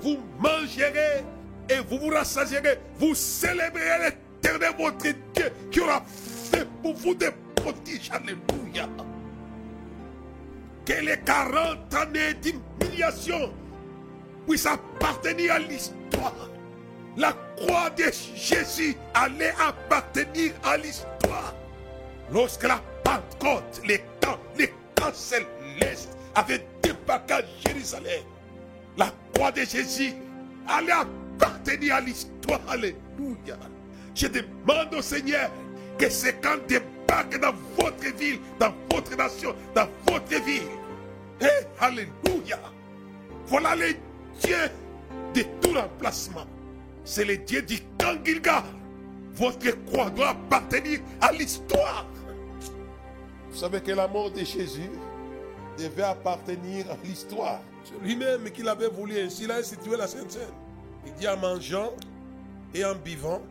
Vous 0.01 0.17
mangerez 0.37 1.23
et 1.69 1.79
vous 1.89 1.97
vous 1.97 2.09
rassasierez. 2.09 2.77
Vous 2.97 3.15
célébrerez 3.15 4.15
l'éternel 4.41 4.71
votre 4.77 5.05
Dieu 5.33 5.51
qui 5.71 5.79
aura 5.79 6.03
fait 6.05 6.67
pour 6.81 6.93
vous 6.95 7.15
des 7.15 7.29
prodiges. 7.55 8.11
Alléluia. 8.11 8.89
Que 10.85 11.05
les 11.05 11.19
40 11.19 11.93
années 11.93 12.33
d'humiliation 12.41 13.53
puissent 14.45 14.65
appartenir 14.65 15.53
à 15.53 15.59
l'histoire. 15.59 16.49
La 17.15 17.33
croix 17.55 17.89
de 17.91 18.11
Jésus 18.35 18.95
allait 19.13 19.53
appartenir 19.65 20.51
à 20.65 20.75
l'histoire. 20.75 21.55
Lorsque 22.31 22.63
la 22.63 22.81
Pentecôte, 23.09 23.81
les 23.87 24.03
camps, 24.21 24.37
les 24.57 24.71
camps 24.93 25.13
célestes 25.13 26.15
avaient 26.35 26.63
débarqué 26.83 27.33
à 27.33 27.41
Jérusalem, 27.65 28.21
la 28.97 29.11
croix 29.33 29.51
de 29.51 29.61
Jésus 29.61 30.13
allait 30.67 30.91
appartenir 30.91 31.95
à 31.95 32.01
l'histoire. 32.01 32.59
Alléluia. 32.69 33.57
Je 34.13 34.27
demande 34.27 34.93
au 34.95 35.01
Seigneur 35.01 35.49
que 35.97 36.07
ces 36.07 36.33
camps 36.33 36.57
débarquent 36.67 37.39
dans 37.39 37.53
votre 37.77 38.15
ville, 38.15 38.39
dans 38.59 38.73
votre 38.91 39.15
nation, 39.17 39.55
dans 39.73 39.87
votre 40.07 40.43
ville. 40.43 40.61
Et 41.41 41.65
Alléluia. 41.79 42.59
Voilà 43.47 43.75
les 43.75 43.97
dieux 44.39 44.69
de 45.33 45.41
tout 45.61 45.73
remplacement. 45.73 46.45
C'est 47.03 47.25
le 47.25 47.37
Dieu 47.37 47.63
du 47.63 47.79
camp 47.97 48.23
Gilgal. 48.23 48.63
Votre 49.33 49.71
croix 49.85 50.11
doit 50.11 50.29
appartenir 50.29 50.99
à 51.21 51.31
l'histoire. 51.31 52.05
Vous 53.51 53.57
savez 53.57 53.81
que 53.81 53.91
la 53.91 54.07
mort 54.07 54.31
de 54.31 54.39
Jésus 54.39 54.89
devait 55.77 56.03
appartenir 56.03 56.89
à 56.91 56.97
l'histoire. 57.03 57.61
C'est 57.83 57.99
lui-même 58.05 58.49
qui 58.51 58.61
l'avait 58.61 58.89
voulu 58.89 59.19
ainsi. 59.19 59.43
Il 59.43 59.51
a 59.51 59.57
institué 59.57 59.97
la 59.97 60.07
Sainte 60.07 60.31
Seine. 60.31 60.53
Il 61.05 61.13
dit 61.13 61.27
en 61.27 61.37
mangeant 61.37 61.93
et 62.73 62.85
en 62.85 62.95
buvant, 62.95 63.41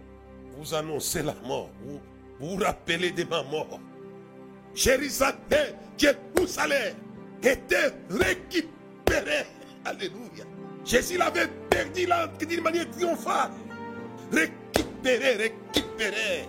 vous 0.56 0.74
annoncez 0.74 1.22
la 1.22 1.34
mort. 1.46 1.70
Vous 1.84 2.00
vous, 2.40 2.56
rappelez 2.62 3.10
de 3.10 3.24
ma 3.24 3.42
mort. 3.42 3.80
Jérusalem, 4.74 5.74
Jérusalem 5.96 6.94
était 7.42 7.92
récupéré. 8.10 9.46
Alléluia. 9.84 10.44
Jésus 10.84 11.18
l'avait 11.18 11.48
perdu 11.68 12.06
d'une 12.46 12.62
manière 12.62 12.88
triomphale. 12.90 13.50
Récupéré, 14.32 15.34
récupéré. 15.34 16.48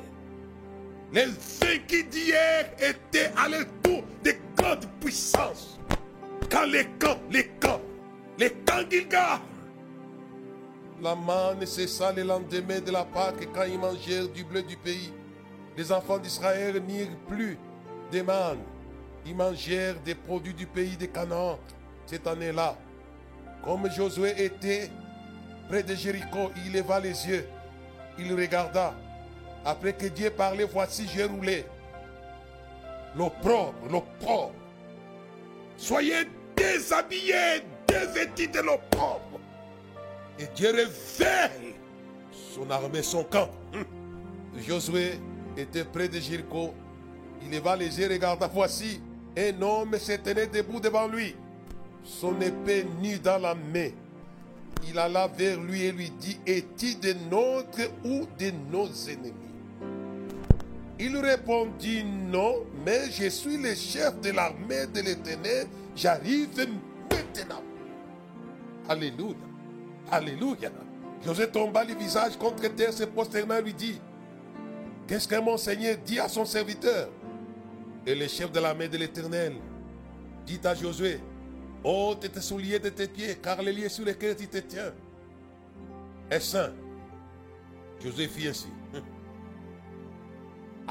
Les 1.11 1.25
vaincus 1.25 2.07
d'hier 2.09 2.69
étaient 2.77 3.31
à 3.35 3.47
tour 3.81 4.03
de 4.23 4.31
grandes 4.55 4.85
puissances. 5.01 5.79
Quand 6.51 6.65
les 6.65 6.85
camps, 6.99 7.17
les 7.31 7.47
camps, 7.59 7.81
les 8.37 8.51
camps. 9.05 9.41
La 11.01 11.15
manne 11.15 11.65
cessa 11.65 12.11
le 12.11 12.23
lendemain 12.23 12.79
de 12.79 12.91
la 12.91 13.05
Pâque 13.05 13.47
quand 13.53 13.63
ils 13.63 13.79
mangèrent 13.79 14.27
du 14.27 14.43
bleu 14.43 14.61
du 14.61 14.77
pays. 14.77 15.11
Les 15.75 15.91
enfants 15.91 16.19
d'Israël 16.19 16.79
n'irent 16.83 17.17
plus 17.27 17.57
des 18.11 18.21
mannes. 18.21 18.59
Ils 19.25 19.35
mangèrent 19.35 19.99
des 20.01 20.15
produits 20.15 20.53
du 20.53 20.67
pays 20.67 20.95
de 20.97 21.05
Canaan 21.05 21.57
cette 22.05 22.27
année-là. 22.27 22.75
Comme 23.63 23.89
Josué 23.89 24.43
était 24.43 24.91
près 25.67 25.81
de 25.81 25.95
Jéricho, 25.95 26.51
il 26.65 26.73
leva 26.73 26.99
les 26.99 27.27
yeux. 27.27 27.47
Il 28.19 28.33
regarda. 28.33 28.93
Après 29.65 29.93
que 29.93 30.07
Dieu 30.07 30.29
parlait, 30.29 30.65
voici, 30.65 31.07
j'ai 31.13 31.25
roulé. 31.25 31.65
L'opprobre, 33.15 33.75
l'opprobre. 33.89 34.53
Soyez 35.77 36.27
déshabillés, 36.55 37.63
dévêtis 37.87 38.47
de 38.47 38.59
l'opprobre. 38.59 39.39
Et 40.37 40.45
Dieu 40.55 40.69
révèle 40.69 41.73
son 42.31 42.69
armée, 42.69 43.03
son 43.03 43.23
camp. 43.23 43.49
Hum. 43.73 43.85
Josué 44.67 45.19
était 45.57 45.83
près 45.83 46.07
de 46.07 46.19
Jéricho. 46.19 46.73
Il 47.41 47.51
leva 47.51 47.75
les 47.75 47.99
yeux, 47.99 48.09
regarda, 48.09 48.47
voici, 48.47 49.01
un 49.37 49.61
homme 49.61 49.97
se 49.97 50.13
tenait 50.13 50.47
debout 50.47 50.79
devant 50.79 51.07
lui 51.07 51.35
son 52.03 52.39
épée 52.41 52.85
nue 53.01 53.19
dans 53.19 53.37
la 53.37 53.55
main. 53.55 53.89
Il 54.87 54.97
alla 54.97 55.27
vers 55.27 55.59
lui 55.59 55.83
et 55.83 55.91
lui 55.91 56.09
dit, 56.09 56.39
es-tu 56.45 56.95
de 56.95 57.13
nôtres 57.29 57.91
ou 58.03 58.25
de 58.37 58.51
nos 58.71 58.87
ennemis? 59.07 59.48
Il 61.01 61.15
répondit, 61.15 62.03
non, 62.03 62.65
mais 62.85 63.09
je 63.09 63.29
suis 63.29 63.55
le 63.55 63.73
chef 63.73 64.19
de 64.19 64.31
l'armée 64.31 64.85
de 64.87 64.99
l'Éternel, 64.99 65.67
j'arrive 65.95 66.49
maintenant. 67.09 67.63
Alléluia. 68.89 69.37
Alléluia. 70.11 70.69
José 71.23 71.47
tomba 71.47 71.85
le 71.85 71.95
visage 71.95 72.37
contre 72.37 72.67
terre, 72.75 72.91
se 72.91 73.05
prosterna 73.05 73.59
et 73.59 73.61
lui 73.61 73.73
dit, 73.73 74.01
qu'est-ce 75.07 75.27
que 75.27 75.39
mon 75.39 75.55
Seigneur 75.55 75.95
dit 76.05 76.19
à 76.19 76.27
son 76.27 76.43
serviteur? 76.43 77.09
Et 78.05 78.15
le 78.15 78.27
chef 78.27 78.51
de 78.51 78.59
l'armée 78.59 78.89
de 78.89 78.97
l'Éternel 78.97 79.53
dit 80.45 80.59
à 80.65 80.75
Josué, 80.75 81.21
ôte 81.81 82.29
tes 82.29 82.41
souliers 82.41 82.79
de 82.79 82.89
tes 82.89 83.07
pieds, 83.07 83.37
car 83.41 83.61
les 83.61 83.71
lieux 83.71 83.89
sur 83.89 84.03
lesquels 84.03 84.35
tu 84.35 84.47
te 84.47 84.57
tiens 84.57 84.91
est 86.29 86.39
saint. 86.41 86.73
Josué 88.03 88.27
fit 88.27 88.49
ainsi. 88.49 88.67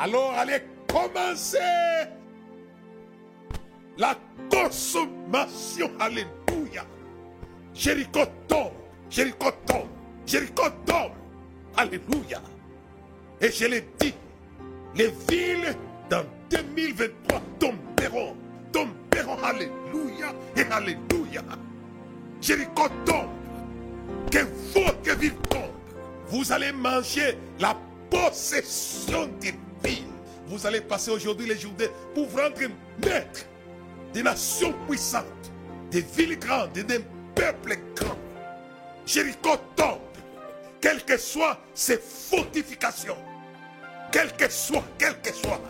Alors 0.00 0.32
allez 0.37 0.62
commencer 0.88 1.58
la 3.96 4.14
consommation. 4.50 5.90
Alléluia. 5.98 6.84
Jéricho 7.74 8.20
tombe, 8.46 8.72
Jéricho 9.11 9.50
tombe, 9.66 9.88
Jéricho 10.24 10.64
tombe. 10.87 11.12
Alléluia. 11.76 12.40
Et 13.40 13.50
je 13.50 13.66
l'ai 13.66 13.84
dit, 13.98 14.14
les 14.94 15.12
villes 15.28 15.74
dans 16.08 16.24
2023 16.50 17.40
tomberont, 17.58 18.37
tomberont. 18.72 19.42
Alléluia 19.42 20.32
et 20.56 20.62
Alléluia. 20.70 21.42
Jéricho 22.40 22.88
tombe. 23.04 23.30
Que 24.30 24.38
votre 24.74 25.18
ville 25.18 25.34
tombe. 25.50 25.62
Vous 26.28 26.52
allez 26.52 26.72
manger 26.72 27.37
la 27.58 27.76
possession 28.11 29.28
des 29.40 29.54
Vous 30.48 30.66
allez 30.66 30.80
passer 30.80 31.10
aujourd'hui 31.10 31.46
les 31.46 31.58
journées 31.58 31.90
pour 32.14 32.26
vous 32.26 32.38
rendre 32.38 32.56
maître 33.04 33.44
des 34.14 34.22
nations 34.22 34.74
puissantes, 34.88 35.52
des 35.90 36.00
villes 36.00 36.38
grandes, 36.38 36.72
des 36.72 37.00
peuples 37.34 37.76
grands. 37.94 38.16
Jéricho 39.04 39.50
tombe, 39.76 39.98
quelles 40.80 41.04
que 41.04 41.18
soient 41.18 41.58
ses 41.74 41.98
fortifications, 41.98 43.16
quelles 44.10 44.34
que 44.36 44.50
soient, 44.50 44.84
quelles 44.98 45.20
que 45.20 45.32
soient. 45.32 45.60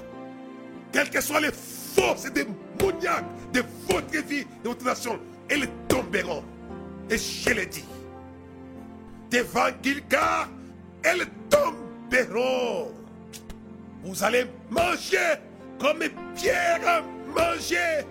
quelles 0.92 1.10
que 1.10 1.20
soient 1.20 1.40
les 1.40 1.52
forces 1.52 2.30
démoniaques 2.32 3.24
de 3.52 3.62
votre 3.88 4.26
vie, 4.26 4.46
de 4.62 4.68
votre 4.68 4.84
nation, 4.84 5.18
elles 5.48 5.68
tomberont. 5.88 6.44
Et 7.10 7.18
je 7.18 7.50
l'ai 7.50 7.66
dit, 7.66 7.84
devant 9.30 9.68
Gilgar, 9.82 10.48
elles 11.02 11.26
tomberont. 11.50 12.97
Vous 14.02 14.22
allez 14.22 14.46
manger 14.70 15.34
comme 15.80 16.02
Pierre 16.34 16.80
a 16.86 17.02
mangé 17.28 18.04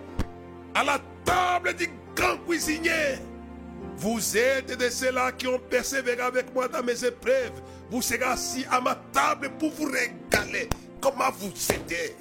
à 0.74 0.84
la 0.84 0.98
table 1.24 1.74
du 1.74 1.88
grand 2.14 2.36
cuisinier. 2.46 3.18
Vous 3.96 4.36
êtes 4.36 4.78
de 4.78 4.88
ceux-là 4.88 5.32
qui 5.32 5.46
ont 5.48 5.58
persévéré 5.58 6.20
avec 6.20 6.54
moi 6.54 6.68
dans 6.68 6.82
mes 6.82 7.04
épreuves. 7.04 7.60
Vous 7.90 8.00
serez 8.00 8.22
assis 8.22 8.64
à 8.70 8.80
ma 8.80 8.94
table 9.12 9.50
pour 9.58 9.70
vous 9.72 9.86
régaler. 9.86 10.68
Comment 11.00 11.30
vous 11.38 11.52
êtes 11.72 12.16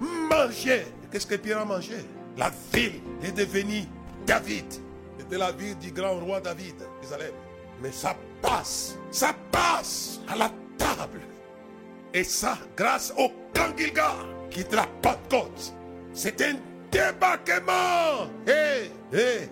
Mangez. 0.00 0.86
Qu'est-ce 1.10 1.26
que 1.26 1.34
Pierre 1.34 1.58
a 1.60 1.64
mangé? 1.64 1.96
La 2.38 2.50
ville 2.72 3.00
est 3.22 3.32
devenue 3.32 3.82
David. 4.26 4.64
C'était 5.18 5.38
la 5.38 5.52
ville 5.52 5.76
du 5.78 5.90
grand 5.90 6.18
roi 6.20 6.40
David. 6.40 6.76
Mais 7.82 7.92
ça 7.92 8.16
passe, 8.40 8.96
ça 9.10 9.34
passe 9.50 10.20
à 10.28 10.36
la 10.36 10.50
table. 10.78 11.20
Et 12.12 12.24
ça, 12.24 12.58
grâce 12.76 13.12
au 13.16 13.30
grand 13.54 13.76
Gilgal 13.76 14.26
qui 14.50 14.64
te 14.64 14.74
la 14.74 14.86
Pentecôte. 15.00 15.72
C'est 16.12 16.40
un 16.42 16.56
débarquement. 16.90 18.28
Hé, 18.46 18.90
hé, 19.12 19.48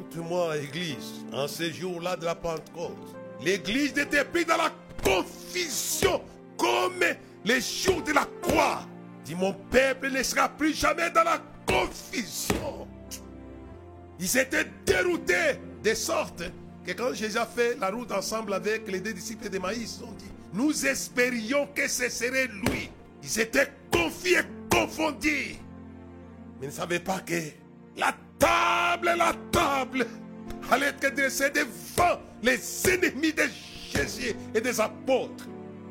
écoute-moi, 0.00 0.56
Église, 0.56 1.24
en 1.32 1.46
ces 1.46 1.70
jours-là 1.70 2.16
de 2.16 2.24
la 2.24 2.34
Pentecôte, 2.34 3.14
l'Église 3.44 3.96
était 3.98 4.24
prise 4.24 4.46
dans 4.46 4.56
la 4.56 4.70
confusion 5.04 6.22
comme 6.56 7.04
les 7.44 7.60
jours 7.60 8.02
de 8.02 8.12
la 8.12 8.26
croix. 8.40 8.82
Dit 9.24 9.34
mon 9.34 9.52
peuple 9.52 10.10
ne 10.10 10.22
sera 10.22 10.48
plus 10.48 10.74
jamais 10.74 11.10
dans 11.10 11.24
la 11.24 11.38
confusion. 11.66 12.88
Ils 14.18 14.38
étaient 14.38 14.66
déroutés 14.86 15.58
de 15.84 15.94
sorte 15.94 16.42
que 16.86 16.92
quand 16.92 17.12
Jésus 17.12 17.38
a 17.38 17.46
fait 17.46 17.76
la 17.78 17.90
route 17.90 18.12
ensemble 18.12 18.54
avec 18.54 18.90
les 18.90 19.00
deux 19.00 19.12
disciples 19.12 19.48
de 19.48 19.58
Maïs, 19.58 19.98
ils 19.98 20.04
ont 20.04 20.12
dit, 20.12 20.30
nous 20.52 20.86
espérions 20.86 21.68
que 21.74 21.88
ce 21.88 22.08
serait 22.08 22.48
lui. 22.48 22.90
Ils 23.22 23.40
étaient 23.40 23.70
confiés, 23.90 24.40
confondus. 24.70 25.56
Mais 26.60 26.66
ils 26.66 26.66
ne 26.66 26.72
savaient 26.72 27.00
pas 27.00 27.20
que 27.20 27.40
la 27.96 28.14
table, 28.38 29.12
la 29.16 29.32
table 29.50 30.06
allait 30.70 30.86
être 30.86 31.14
dressée 31.14 31.50
devant 31.50 32.20
les 32.42 32.88
ennemis 32.88 33.32
de 33.32 33.44
Jésus 33.92 34.34
et 34.54 34.60
des 34.60 34.80
apôtres. 34.80 35.46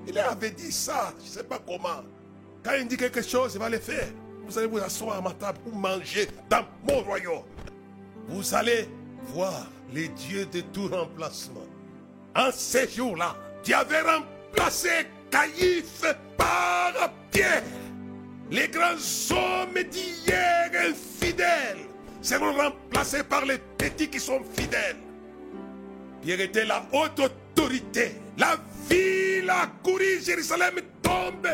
Il 0.07 0.17
avait 0.17 0.51
dit 0.51 0.71
ça, 0.71 1.13
je 1.19 1.25
ne 1.25 1.29
sais 1.29 1.43
pas 1.43 1.59
comment. 1.65 2.03
Quand 2.63 2.71
il 2.79 2.87
dit 2.87 2.97
quelque 2.97 3.21
chose, 3.21 3.53
il 3.55 3.59
va 3.59 3.69
le 3.69 3.79
faire. 3.79 4.07
Vous 4.45 4.57
allez 4.57 4.67
vous 4.67 4.79
asseoir 4.79 5.17
à 5.17 5.21
ma 5.21 5.31
table 5.31 5.59
pour 5.59 5.75
manger 5.75 6.27
dans 6.49 6.65
mon 6.87 7.01
royaume. 7.01 7.43
Vous 8.27 8.53
allez 8.53 8.87
voir 9.27 9.67
les 9.93 10.07
dieux 10.09 10.45
de 10.45 10.61
tout 10.61 10.87
remplacement. 10.87 11.65
En 12.35 12.51
ces 12.51 12.89
jours-là, 12.89 13.35
Dieu 13.63 13.75
avait 13.75 14.01
remplacé 14.51 14.89
Caïphe 15.29 16.05
par 16.37 16.93
Pierre. 17.31 17.63
Les 18.49 18.67
grands 18.67 18.95
hommes 19.31 19.83
d'hier 19.89 20.71
infidèles 20.89 21.87
seront 22.21 22.53
remplacés 22.53 23.23
par 23.23 23.45
les 23.45 23.57
petits 23.77 24.09
qui 24.09 24.19
sont 24.19 24.41
fidèles. 24.55 24.97
Pierre 26.21 26.41
était 26.41 26.65
la 26.65 26.85
haute 26.91 27.19
autorité. 27.19 28.11
La 28.37 28.57
ville 28.89 29.49
a 29.49 29.67
couru, 29.83 30.21
Jérusalem 30.21 30.75
tombe 31.01 31.47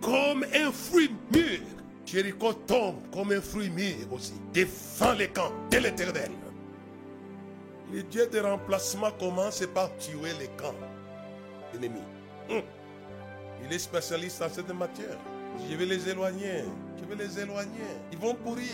comme 0.00 0.44
un 0.54 0.72
fruit 0.72 1.10
mûr. 1.32 1.60
Jéricho 2.04 2.52
tombe 2.52 2.96
comme 3.12 3.32
un 3.32 3.40
fruit 3.40 3.70
mûr 3.70 4.12
aussi. 4.12 4.34
Défend 4.52 5.12
les 5.12 5.28
camps 5.28 5.52
de 5.70 5.78
l'éternel. 5.78 6.30
Le 7.92 8.02
Dieu 8.02 8.26
de 8.26 8.40
remplacement 8.40 9.10
commence 9.12 9.64
par 9.74 9.94
tuer 9.98 10.32
les 10.40 10.48
camps 10.58 10.74
ennemis. 11.74 12.00
Hum. 12.50 12.62
Il 13.64 13.72
est 13.72 13.78
spécialiste 13.78 14.42
en 14.42 14.48
cette 14.48 14.72
matière. 14.74 15.16
Je 15.68 15.76
vais 15.76 15.86
les 15.86 16.08
éloigner. 16.08 16.64
Je 16.98 17.04
vais 17.04 17.24
les 17.24 17.38
éloigner. 17.38 17.70
Ils 18.10 18.18
vont 18.18 18.34
pourrir. 18.34 18.70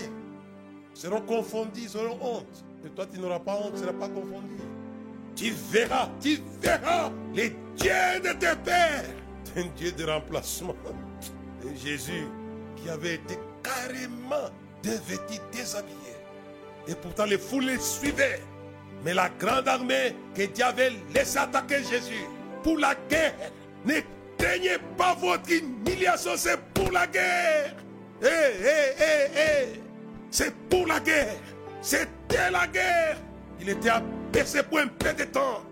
Ils 0.95 1.01
seront 1.01 1.21
confondus, 1.21 1.83
ils 1.83 1.97
auront 1.97 2.19
honte. 2.21 2.65
Et 2.85 2.89
toi, 2.91 3.07
tu 3.13 3.19
n'auras 3.19 3.41
pas 3.41 3.55
honte, 3.55 3.75
tu 3.75 3.81
ne 3.81 3.87
seras 3.87 3.93
pas 3.93 4.09
confondu. 4.09 4.57
Tu 5.37 5.51
verras, 5.51 6.09
tu 6.21 6.41
verras 6.61 7.11
les 7.35 7.51
dieux 7.77 8.21
de 8.23 8.33
tes 8.39 8.57
pères. 8.65 9.05
Un 9.57 9.67
Dieu 9.77 9.93
de 9.93 10.05
remplacement. 10.05 10.75
Jésus, 11.77 12.27
qui 12.77 12.89
avait 12.89 13.15
été 13.15 13.39
carrément 13.63 14.51
dévêtu, 14.83 15.41
déshabillé. 15.53 15.95
Et 16.87 16.95
pourtant, 16.95 17.25
les 17.25 17.39
foules 17.39 17.65
les 17.65 17.79
suivaient. 17.79 18.41
Mais 19.05 19.15
la 19.15 19.29
grande 19.29 19.69
armée 19.69 20.17
que 20.35 20.43
Dieu 20.43 20.65
avait 20.65 20.93
laissé 21.15 21.39
attaquer 21.39 21.83
Jésus 21.85 22.27
pour 22.63 22.79
la 22.79 22.95
guerre. 23.09 23.35
Ne 23.85 23.95
craignez 24.39 24.79
pas 24.97 25.15
votre 25.15 25.51
humiliation, 25.51 26.33
c'est 26.37 26.59
pour 26.75 26.91
la 26.91 27.07
guerre. 27.07 27.75
Hé, 28.23 28.27
hé, 28.27 29.03
hé, 29.03 29.39
hé. 29.39 29.83
C'est 30.31 30.55
pour 30.69 30.87
la 30.87 31.01
guerre. 31.01 31.37
C'était 31.81 32.51
la 32.51 32.67
guerre. 32.67 33.17
Il 33.61 33.69
était 33.69 33.91
abaissé 33.91 34.63
pour 34.63 34.79
un 34.79 34.89
peu 34.89 35.13
de 35.13 35.25
temps. 35.25 35.63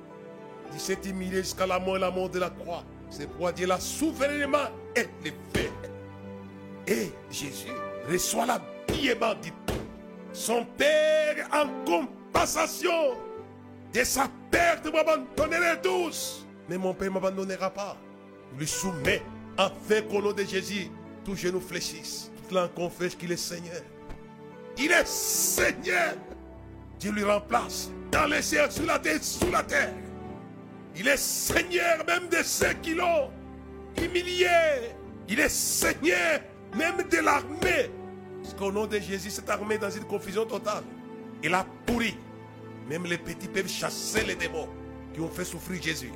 Il 0.72 0.80
s'est 0.80 0.98
humilié 1.04 1.38
jusqu'à 1.38 1.66
la 1.66 1.78
mort 1.78 1.96
et 1.96 2.00
la 2.00 2.10
mort 2.10 2.28
de 2.28 2.38
la 2.38 2.50
croix. 2.50 2.84
C'est 3.10 3.26
pourquoi 3.26 3.52
Dieu 3.52 3.66
l'a 3.66 3.80
souverainement 3.80 4.68
élevé. 4.94 5.70
Et 6.86 7.10
Jésus 7.30 7.72
reçoit 8.08 8.46
l'habillement 8.46 9.34
du 9.42 9.50
tout. 9.50 9.74
Son 10.32 10.64
Père 10.76 11.48
en 11.52 11.66
compensation 11.84 13.16
de 13.92 14.04
sa 14.04 14.28
perte 14.50 14.92
m'abandonnerait 14.92 15.80
tous. 15.80 16.45
Mais 16.68 16.78
mon 16.78 16.94
Père 16.94 17.08
ne 17.08 17.14
m'abandonnera 17.14 17.70
pas. 17.70 17.96
Il 18.52 18.58
lui 18.58 18.66
soumet 18.66 19.22
afin 19.56 20.02
qu'au 20.02 20.20
nom 20.20 20.32
de 20.32 20.42
Jésus, 20.42 20.90
tous 21.24 21.36
genoux 21.36 21.60
fléchissent. 21.60 22.30
Toute 22.36 22.52
langue 22.52 22.74
confesse 22.74 23.14
qu'il 23.14 23.32
est 23.32 23.36
Seigneur. 23.36 23.82
Il 24.78 24.92
est 24.92 25.06
Seigneur. 25.06 26.14
Dieu 26.98 27.12
lui 27.12 27.24
remplace 27.24 27.90
dans 28.10 28.26
les 28.26 28.42
cieux, 28.42 28.70
sous 28.70 28.84
la 28.84 28.98
terre, 28.98 29.22
sous 29.22 29.50
la 29.50 29.62
terre. 29.62 29.92
Il 30.96 31.08
est 31.08 31.16
Seigneur 31.16 32.04
même 32.06 32.28
de 32.28 32.42
ceux 32.42 32.72
qui 32.82 32.94
l'ont 32.94 33.30
humilié. 34.02 34.48
Il 35.28 35.40
est 35.40 35.48
Seigneur 35.48 36.40
même 36.74 37.02
de 37.08 37.18
l'armée. 37.18 37.90
Parce 38.42 38.54
qu'au 38.54 38.72
nom 38.72 38.86
de 38.86 38.98
Jésus, 38.98 39.30
cette 39.30 39.50
armée 39.50 39.74
est 39.74 39.78
dans 39.78 39.90
une 39.90 40.04
confusion 40.04 40.46
totale. 40.46 40.84
Il 41.42 41.52
a 41.52 41.66
pourri. 41.84 42.16
Même 42.88 43.04
les 43.04 43.18
petits 43.18 43.48
peuvent 43.48 43.68
chasser 43.68 44.24
les 44.24 44.36
démons 44.36 44.68
qui 45.12 45.20
ont 45.20 45.28
fait 45.28 45.44
souffrir 45.44 45.82
Jésus. 45.82 46.12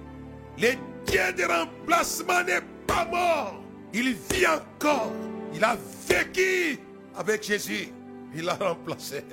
Le 0.60 0.74
Dieu 1.06 1.32
de 1.36 1.44
remplacement 1.44 2.44
n'est 2.44 2.60
pas 2.86 3.06
mort. 3.06 3.62
Il 3.94 4.14
vit 4.30 4.46
encore. 4.46 5.10
Il 5.54 5.64
a 5.64 5.76
vécu 6.06 6.78
avec 7.16 7.42
Jésus. 7.42 7.88
Il 8.34 8.44
l'a 8.44 8.54
remplacé 8.54 9.24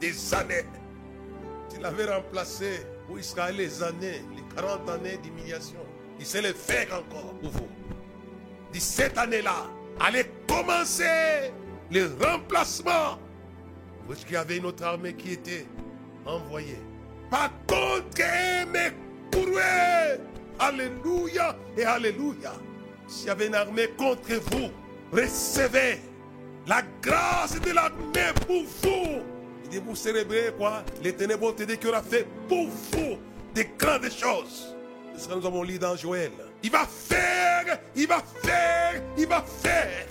des 0.00 0.34
années. 0.34 0.66
Il 1.76 1.84
avait 1.84 2.12
remplacé 2.12 2.86
pour 3.06 3.18
Israël 3.18 3.56
les 3.56 3.82
années, 3.82 4.22
les 4.36 4.54
40 4.54 4.88
années 4.90 5.16
d'humiliation. 5.16 5.80
Il 6.18 6.26
sait 6.26 6.42
le 6.42 6.52
faire 6.52 6.88
encore 6.92 7.34
pour 7.40 7.50
vous. 7.50 7.68
Dit 8.70 8.80
cette 8.80 9.16
année-là, 9.16 9.66
allez 9.98 10.26
commencer 10.46 11.52
le 11.90 12.10
remplacement. 12.20 13.18
Parce 14.06 14.24
qu'il 14.24 14.34
y 14.34 14.36
avait 14.36 14.58
une 14.58 14.66
autre 14.66 14.84
armée 14.84 15.14
qui 15.14 15.32
était 15.32 15.66
envoyée? 16.26 16.78
Par 17.30 17.50
contre, 17.66 18.10
pour 19.30 19.46
eux. 19.46 20.29
Alléluia 20.60 21.56
et 21.76 21.84
Alléluia. 21.84 22.52
S'il 23.08 23.26
y 23.26 23.30
avait 23.30 23.46
une 23.46 23.54
armée 23.54 23.88
contre 23.96 24.34
vous, 24.50 24.68
recevez 25.10 25.98
la 26.66 26.82
grâce 27.02 27.60
de 27.60 27.70
l'armée 27.72 28.32
pour 28.46 28.62
vous. 28.82 29.22
Il 29.64 29.70
dit, 29.70 29.78
vous 29.84 29.96
célébrez 29.96 30.52
quoi? 30.56 30.84
Les 31.02 31.14
ténèbres 31.14 31.54
te 31.54 31.62
dit 31.62 31.78
qu'il 31.78 31.88
aura 31.88 32.02
fait 32.02 32.26
pour 32.48 32.68
vous 32.68 33.18
des 33.54 33.68
grandes 33.78 34.10
choses. 34.10 34.76
C'est 35.14 35.22
ce 35.22 35.28
que 35.28 35.34
nous 35.34 35.46
avons 35.46 35.62
lu 35.62 35.78
dans 35.78 35.96
Joël. 35.96 36.30
Il 36.62 36.70
va 36.70 36.86
faire, 36.86 37.78
il 37.96 38.06
va 38.06 38.22
faire, 38.42 39.02
il 39.16 39.26
va 39.26 39.42
faire. 39.42 40.06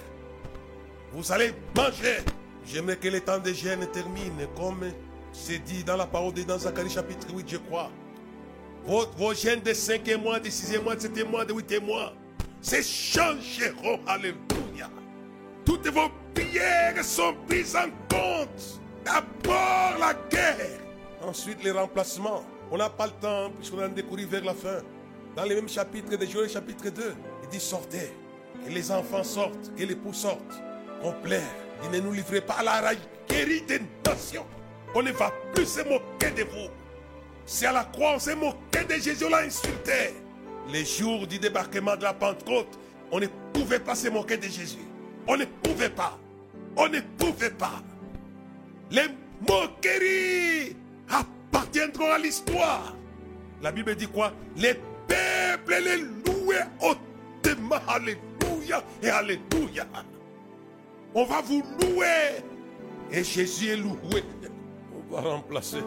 Vous 1.13 1.31
allez 1.31 1.53
manger. 1.75 2.17
J'aimerais 2.65 2.97
que 2.97 3.07
le 3.07 3.21
temps 3.21 3.39
de 3.39 3.53
gêne 3.53 3.87
termine 3.91 4.47
comme 4.55 4.91
c'est 5.31 5.59
dit 5.59 5.83
dans 5.83 5.95
la 5.95 6.05
parole 6.05 6.33
de 6.33 6.43
dans 6.43 6.57
Zacharie 6.57 6.89
chapitre 6.89 7.27
8, 7.33 7.49
je 7.49 7.57
crois. 7.57 7.91
Vos, 8.89 9.05
vos 9.17 9.35
gènes 9.35 9.61
de 9.61 9.71
5 9.71 10.17
mois, 10.19 10.39
de 10.39 10.49
6 10.49 10.79
mois, 10.79 10.95
de 10.95 11.01
7 11.01 11.29
mois, 11.29 11.45
de 11.45 11.53
8 11.53 11.79
mois, 11.79 12.11
se 12.59 12.81
changeront. 12.81 13.99
Alléluia. 14.07 14.89
Toutes 15.63 15.89
vos 15.89 16.09
prières 16.33 17.05
sont 17.05 17.35
prises 17.47 17.75
en 17.75 17.91
compte. 18.09 18.81
D'abord 19.05 19.95
la 19.99 20.15
guerre, 20.31 20.79
ensuite 21.21 21.63
les 21.63 21.69
remplacements. 21.69 22.43
On 22.71 22.77
n'a 22.77 22.89
pas 22.89 23.05
le 23.05 23.11
temps, 23.21 23.51
puisqu'on 23.51 23.77
a 23.77 23.87
découvert 23.89 24.27
vers 24.27 24.45
la 24.45 24.55
fin. 24.55 24.79
Dans 25.35 25.45
le 25.45 25.53
même 25.53 25.69
chapitre 25.69 26.17
de 26.17 26.25
Joël, 26.25 26.49
chapitre 26.49 26.89
2, 26.89 27.13
il 27.43 27.49
dit 27.49 27.59
sortez. 27.59 28.11
Que 28.65 28.71
les 28.71 28.91
enfants 28.91 29.23
sortent, 29.23 29.71
que 29.75 29.81
les 29.81 29.85
l'époux 29.85 30.13
sortent. 30.13 30.63
Qu'on 31.03 31.13
plaire. 31.13 31.43
Il 31.83 31.91
ne 31.91 31.99
nous 31.99 32.11
livrez 32.11 32.41
pas 32.41 32.55
à 32.55 32.63
la 32.63 32.81
raillerie 32.81 33.61
des 33.67 33.81
nations. 34.03 34.47
On 34.95 35.03
ne 35.03 35.11
va 35.11 35.31
plus 35.53 35.67
se 35.67 35.81
moquer 35.81 36.31
de 36.31 36.41
vous. 36.41 36.69
C'est 37.51 37.65
à 37.65 37.71
la 37.71 37.83
croix, 37.83 38.13
on 38.13 38.19
s'est 38.19 38.35
moqué 38.35 38.83
de 38.87 38.93
Jésus, 38.93 39.25
on 39.25 39.29
l'a 39.29 39.39
insulté. 39.39 40.13
Les 40.71 40.85
jours 40.85 41.25
du 41.25 41.39
débarquement 41.39 41.95
de 41.95 42.03
la 42.03 42.13
Pentecôte, 42.13 42.77
on 43.11 43.19
ne 43.19 43.25
pouvait 43.51 43.79
pas 43.79 43.95
se 43.95 44.07
moquer 44.07 44.37
de 44.37 44.43
Jésus. 44.43 44.85
On 45.27 45.35
ne 45.35 45.45
pouvait 45.45 45.89
pas. 45.89 46.19
On 46.77 46.87
ne 46.87 46.99
pouvait 47.17 47.49
pas. 47.49 47.81
Les 48.91 49.07
moqueries 49.49 50.75
appartiendront 51.09 52.11
à 52.11 52.19
l'histoire. 52.19 52.95
La 53.63 53.71
Bible 53.71 53.95
dit 53.95 54.07
quoi? 54.07 54.31
Les 54.55 54.75
peuples 55.07 55.83
les 55.83 55.97
louaient 55.97 56.67
hautement. 56.79 57.79
Alléluia 57.87 58.83
et 59.01 59.09
Alléluia. 59.09 59.87
On 61.15 61.25
va 61.25 61.41
vous 61.41 61.63
louer. 61.81 62.43
Et 63.11 63.23
Jésus 63.23 63.69
est 63.69 63.77
loué. 63.77 64.23
On 64.93 65.15
va 65.15 65.21
remplacer 65.21 65.79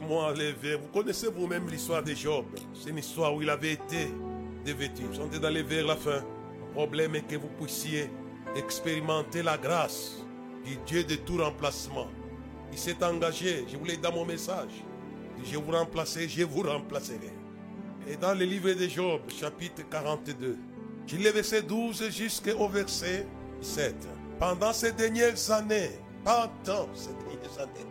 moi 0.00 0.32
levé. 0.32 0.76
Vous 0.76 0.88
connaissez 0.88 1.28
vous-même 1.28 1.68
l'histoire 1.68 2.02
de 2.02 2.14
Job. 2.14 2.44
C'est 2.74 2.90
une 2.90 2.98
histoire 2.98 3.34
où 3.34 3.42
il 3.42 3.50
avait 3.50 3.72
été 3.72 4.08
dévêtu. 4.64 5.02
Vous 5.04 5.14
sentez 5.14 5.38
d'aller 5.38 5.62
vers 5.62 5.86
la 5.86 5.96
fin. 5.96 6.20
Le 6.20 6.72
problème 6.74 7.14
est 7.16 7.26
que 7.26 7.36
vous 7.36 7.48
puissiez 7.60 8.10
expérimenter 8.56 9.42
la 9.42 9.56
grâce 9.58 10.24
du 10.64 10.76
Dieu 10.86 11.04
de 11.04 11.16
tout 11.16 11.38
remplacement. 11.38 12.08
Il 12.72 12.78
s'est 12.78 13.02
engagé, 13.04 13.64
je 13.70 13.76
vous 13.76 13.84
l'ai 13.84 13.96
dans 13.96 14.12
mon 14.12 14.24
message. 14.24 14.72
Je 15.44 15.56
vous 15.56 15.72
remplacer, 15.72 16.28
je 16.28 16.44
vous 16.44 16.62
remplacerai. 16.62 17.32
Et 18.08 18.16
dans 18.16 18.34
le 18.34 18.44
livre 18.44 18.72
de 18.72 18.88
Job, 18.88 19.22
chapitre 19.28 19.82
42, 19.90 20.56
je 21.06 21.16
lis 21.16 21.30
verset 21.30 21.62
12 21.62 22.10
jusqu'au 22.10 22.68
verset 22.68 23.26
7. 23.60 23.94
Pendant 24.38 24.72
ces 24.72 24.92
dernières 24.92 25.50
années, 25.50 25.90
pendant 26.24 26.88
ces 26.94 27.10
dernières 27.24 27.58
années, 27.58 27.86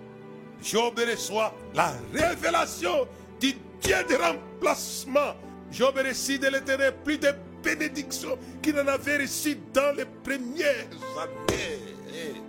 Job 0.61 0.99
reçoit 0.99 1.53
la 1.73 1.93
révélation 2.13 3.07
du 3.39 3.53
Dieu 3.81 3.95
de 4.09 4.15
remplacement. 4.15 5.33
Job 5.71 5.95
reçut 5.97 6.39
de 6.39 6.47
l'éternel 6.47 6.93
plus 7.03 7.17
de 7.17 7.29
bénédictions 7.63 8.37
qu'il 8.61 8.79
en 8.79 8.87
avait 8.87 9.17
reçu 9.17 9.57
dans 9.73 9.95
les 9.95 10.05
premières 10.05 10.87
années. 11.17 12.41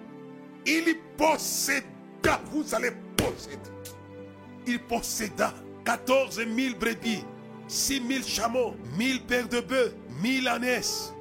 Il 0.67 0.97
posséda, 1.17 2.41
vous 2.51 2.75
allez 2.75 2.93
posséder. 3.17 3.59
Il 4.67 4.81
posséda 4.81 5.55
14 5.85 6.37
000 6.37 6.49
brebis, 6.79 7.25
6 7.67 8.03
000 8.09 8.23
chameaux, 8.25 8.75
1000 8.97 9.23
paires 9.23 9.49
de 9.49 9.61
bœufs, 9.61 9.95
1000 10.23 10.49
ânesses. 10.49 11.13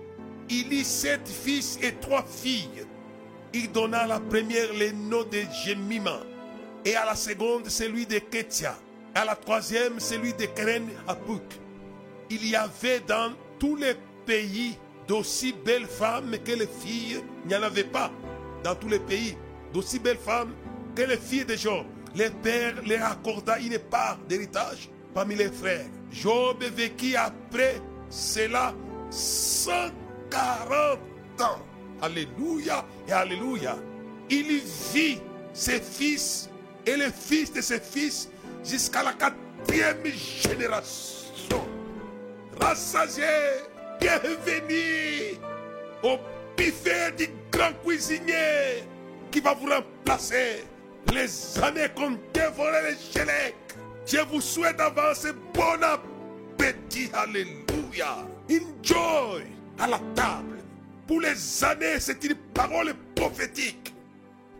Il 0.49 0.71
eut 0.73 0.83
sept 0.83 1.27
fils 1.27 1.79
et 1.81 1.93
trois 1.93 2.25
filles. 2.25 2.85
Il 3.53 3.71
donna 3.71 3.99
à 4.01 4.07
la 4.07 4.19
première 4.19 4.73
les 4.73 4.91
noms 4.91 5.23
de 5.23 5.43
Jemima, 5.65 6.19
et 6.85 6.95
à 6.95 7.05
la 7.05 7.15
seconde 7.15 7.67
celui 7.69 8.05
de 8.05 8.19
Ketia, 8.19 8.75
et 9.15 9.19
à 9.19 9.25
la 9.25 9.35
troisième 9.35 9.99
celui 9.99 10.33
de 10.33 10.45
Keren. 10.45 10.87
Il 12.29 12.47
y 12.47 12.55
avait 12.55 13.01
dans 13.01 13.33
tous 13.59 13.75
les 13.75 13.95
pays 14.25 14.77
d'aussi 15.07 15.53
belles 15.65 15.87
femmes 15.87 16.35
que 16.43 16.51
les 16.51 16.67
filles, 16.67 17.21
il 17.43 17.47
n'y 17.47 17.55
en 17.55 17.63
avait 17.63 17.83
pas 17.83 18.11
dans 18.63 18.75
tous 18.75 18.87
les 18.87 18.99
pays 18.99 19.37
d'aussi 19.73 19.99
belles 19.99 20.17
femmes 20.17 20.53
que 20.95 21.01
les 21.01 21.17
filles 21.17 21.45
de 21.45 21.55
Job. 21.55 21.85
Les 22.15 22.29
pères 22.29 22.75
leur 22.85 23.11
accorda 23.11 23.57
une 23.59 23.79
part 23.79 24.17
d'héritage 24.27 24.89
parmi 25.13 25.35
les 25.35 25.49
frères. 25.49 25.85
Job 26.11 26.63
vécut 26.63 27.15
après 27.15 27.81
cela 28.09 28.73
140 29.09 30.99
ans. 31.39 31.59
Alléluia 32.01 32.85
et 33.07 33.11
Alléluia. 33.11 33.77
Il 34.29 34.61
vit 34.93 35.19
ses 35.53 35.79
fils 35.79 36.49
et 36.91 36.97
les 36.97 37.11
fils 37.11 37.53
de 37.53 37.61
ses 37.61 37.79
fils 37.79 38.29
jusqu'à 38.63 39.03
la 39.03 39.13
quatrième 39.13 40.03
génération. 40.05 41.65
Rassasié, 42.59 43.23
bienvenue 43.99 45.37
au 46.03 46.17
buffet 46.57 47.11
du 47.17 47.29
grand 47.51 47.73
cuisinier 47.85 48.83
qui 49.31 49.39
va 49.39 49.53
vous 49.53 49.69
remplacer 49.69 50.65
les 51.13 51.59
années 51.63 51.87
qu'on 51.95 52.17
dévorait 52.33 52.91
les 52.91 52.97
chélecs. 52.97 53.55
Je 54.05 54.19
vous 54.29 54.41
souhaite 54.41 54.77
d'avancer 54.77 55.29
bon 55.53 55.81
appétit. 55.81 57.09
Alléluia. 57.13 58.27
Enjoy 58.49 59.43
à 59.79 59.87
la 59.87 59.99
table. 60.13 60.57
Pour 61.07 61.21
les 61.21 61.63
années, 61.63 61.99
c'est 61.99 62.23
une 62.23 62.35
parole 62.53 62.93
prophétique. 63.15 63.93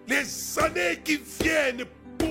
Les 0.08 0.60
années 0.60 1.00
qui 1.04 1.22
viennent 1.42 1.86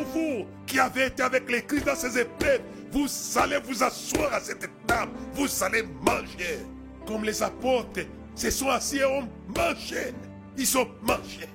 vous 0.05 0.47
qui 0.67 0.79
avez 0.79 1.07
été 1.07 1.23
avec 1.23 1.51
les 1.51 1.63
Christ 1.63 1.87
dans 1.87 1.97
ces 1.97 2.19
épreuves, 2.19 2.61
vous 2.93 3.07
allez 3.37 3.59
vous 3.65 3.83
asseoir 3.83 4.35
à 4.35 4.41
cette 4.41 4.69
table. 4.87 5.13
Vous 5.35 5.49
allez 5.63 5.83
manger. 6.03 6.59
Comme 7.07 7.25
les 7.25 7.43
apôtres 7.43 8.01
se 8.35 8.51
sont 8.51 8.69
assis 8.69 8.99
et 8.99 9.05
ont 9.05 9.29
mangé. 9.57 10.15
Ils 10.57 10.79
ont 10.79 10.89
mangé. 11.03 11.49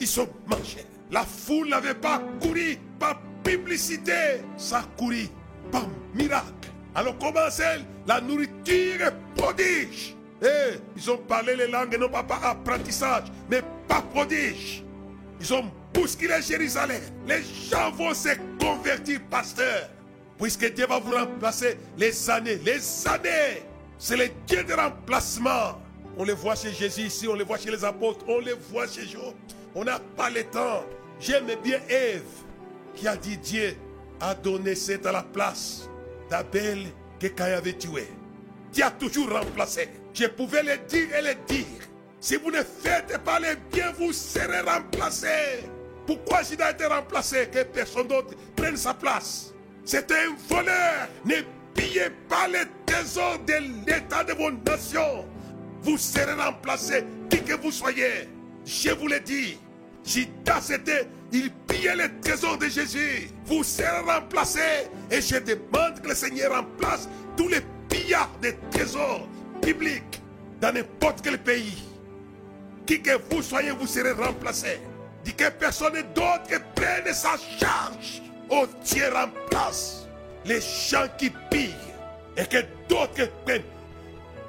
Ils 0.00 0.20
ont 0.20 0.28
mangé. 0.46 0.84
La 1.10 1.22
foule 1.22 1.68
n'avait 1.68 1.94
pas 1.94 2.20
couru 2.40 2.76
par 2.98 3.20
publicité. 3.42 4.40
Ça 4.56 4.78
a 4.78 4.82
couru 4.98 5.28
par 5.70 5.86
miracle. 6.14 6.70
Alors 6.94 7.16
comment 7.18 7.50
c'est 7.50 7.80
la 8.06 8.20
nourriture 8.20 9.12
prodige 9.36 10.16
eh, 10.42 10.78
Ils 10.96 11.10
ont 11.10 11.18
parlé 11.18 11.54
les 11.54 11.68
langues 11.68 11.96
non 11.98 12.08
pas 12.08 12.22
par 12.22 12.44
apprentissage, 12.44 13.24
mais 13.50 13.62
par 13.86 14.02
prodige. 14.04 14.85
Ils 15.40 15.54
ont 15.54 15.64
bousculé 15.92 16.40
Jérusalem. 16.42 17.02
Les 17.26 17.42
gens 17.70 17.90
vont 17.92 18.14
se 18.14 18.30
convertir, 18.58 19.20
pasteur. 19.30 19.88
Puisque 20.38 20.72
Dieu 20.74 20.86
va 20.86 20.98
vous 20.98 21.12
remplacer 21.12 21.78
les 21.96 22.30
années. 22.30 22.58
Les 22.64 23.08
années. 23.08 23.62
C'est 23.98 24.16
le 24.16 24.28
Dieu 24.46 24.62
de 24.64 24.74
remplacement. 24.74 25.80
On 26.18 26.24
les 26.24 26.32
voit 26.32 26.54
chez 26.54 26.72
Jésus 26.72 27.02
ici, 27.02 27.28
on 27.28 27.34
les 27.34 27.44
voit 27.44 27.58
chez 27.58 27.70
les 27.70 27.84
apôtres, 27.84 28.24
on 28.28 28.40
les 28.40 28.54
voit 28.70 28.86
chez 28.86 29.06
Job. 29.06 29.34
On 29.74 29.84
n'a 29.84 29.98
pas 30.16 30.30
le 30.30 30.44
temps. 30.44 30.84
J'aime 31.20 31.46
bien 31.62 31.80
Ève 31.88 32.22
qui 32.94 33.06
a 33.06 33.16
dit 33.16 33.36
Dieu 33.36 33.76
a 34.20 34.34
donné 34.34 34.74
cette 34.74 35.04
à 35.06 35.12
la 35.12 35.22
place 35.22 35.88
d'Abel 36.30 36.86
que 37.20 37.26
Caïn 37.28 37.56
avait 37.56 37.74
tué. 37.74 38.08
Dieu 38.72 38.84
a 38.84 38.90
toujours 38.90 39.30
remplacé. 39.30 39.88
Je 40.14 40.26
pouvais 40.26 40.62
le 40.62 40.78
dire 40.88 41.14
et 41.14 41.22
le 41.22 41.34
dire. 41.46 41.66
Si 42.20 42.36
vous 42.36 42.50
ne 42.50 42.62
faites 42.62 43.18
pas 43.24 43.38
le 43.38 43.56
bien, 43.72 43.92
vous 43.98 44.12
serez 44.12 44.60
remplacé. 44.60 45.28
Pourquoi 46.06 46.42
Judas 46.42 46.66
a 46.66 46.70
été 46.70 46.86
remplacé? 46.86 47.48
Que 47.52 47.62
personne 47.64 48.08
d'autre 48.08 48.34
prenne 48.54 48.76
sa 48.76 48.94
place. 48.94 49.52
C'est 49.84 50.10
un 50.10 50.34
voleur. 50.48 51.08
Ne 51.24 51.36
pillez 51.74 52.10
pas 52.28 52.48
les 52.48 52.64
trésors 52.86 53.38
de 53.46 53.86
l'état 53.86 54.24
de 54.24 54.32
vos 54.32 54.50
nations. 54.50 55.26
Vous 55.82 55.98
serez 55.98 56.32
remplacé, 56.32 57.04
qui 57.30 57.42
que 57.42 57.54
vous 57.54 57.70
soyez. 57.70 58.28
Je 58.64 58.90
vous 58.90 59.06
l'ai 59.06 59.20
dit. 59.20 59.58
Judas 60.04 60.60
c'était, 60.60 61.08
il 61.32 61.50
pillait 61.68 61.96
les 61.96 62.20
trésors 62.20 62.58
de 62.58 62.66
Jésus. 62.66 63.28
Vous 63.44 63.62
serez 63.62 64.00
remplacé. 64.00 64.88
Et 65.10 65.20
je 65.20 65.36
demande 65.36 66.00
que 66.02 66.08
le 66.08 66.14
Seigneur 66.14 66.52
remplace 66.56 67.08
tous 67.36 67.48
les 67.48 67.60
pillards 67.88 68.30
des 68.40 68.56
trésors 68.70 69.28
bibliques 69.62 70.22
dans 70.60 70.72
n'importe 70.72 71.20
quel 71.22 71.38
pays. 71.38 71.85
Qui 72.86 73.02
que 73.02 73.18
vous 73.30 73.42
soyez, 73.42 73.72
vous 73.72 73.86
serez 73.86 74.12
remplacé. 74.12 74.80
Dit 75.24 75.34
que 75.34 75.50
personne 75.50 76.00
d'autre 76.14 76.62
prenne 76.74 77.12
sa 77.12 77.34
charge. 77.58 78.22
Oh 78.48 78.64
Dieu 78.84 79.04
remplace 79.12 80.06
les 80.44 80.60
gens 80.60 81.08
qui 81.18 81.30
pillent 81.50 81.74
et 82.36 82.46
que 82.46 82.58
d'autres 82.88 83.28
prennent. 83.44 83.62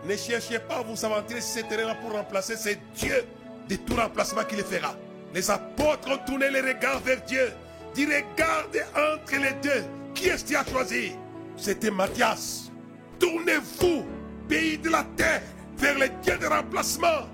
Ne 0.06 0.16
cherchez 0.16 0.60
pas 0.60 0.78
à 0.78 0.82
vous 0.84 1.04
aventurer 1.04 1.42
sur 1.42 1.62
ce 1.62 1.68
terrain 1.68 1.96
pour 1.96 2.12
remplacer. 2.12 2.56
C'est 2.56 2.80
Dieu 2.96 3.26
de 3.68 3.76
tout 3.78 3.96
remplacement 3.96 4.44
qui 4.44 4.56
le 4.56 4.64
fera. 4.64 4.96
Les 5.34 5.50
apôtres 5.50 6.10
ont 6.12 6.20
tourné 6.26 6.50
les 6.52 6.62
regards 6.62 7.00
vers 7.00 7.22
Dieu. 7.24 7.52
Dit 7.96 8.06
regarde 8.06 8.78
entre 8.96 9.36
les 9.36 9.54
deux. 9.64 9.84
Qui 10.14 10.28
est-ce 10.28 10.46
qui 10.46 10.56
a 10.56 10.64
choisi? 10.64 11.14
C'était 11.58 11.92
Matthias. 11.92 12.72
Tournez-vous, 13.20 14.06
pays 14.48 14.78
de 14.78 14.90
la 14.90 15.04
terre, 15.16 15.42
vers 15.78 15.98
le 15.98 16.08
Dieu 16.22 16.38
de 16.38 16.46
remplacement. 16.46 17.28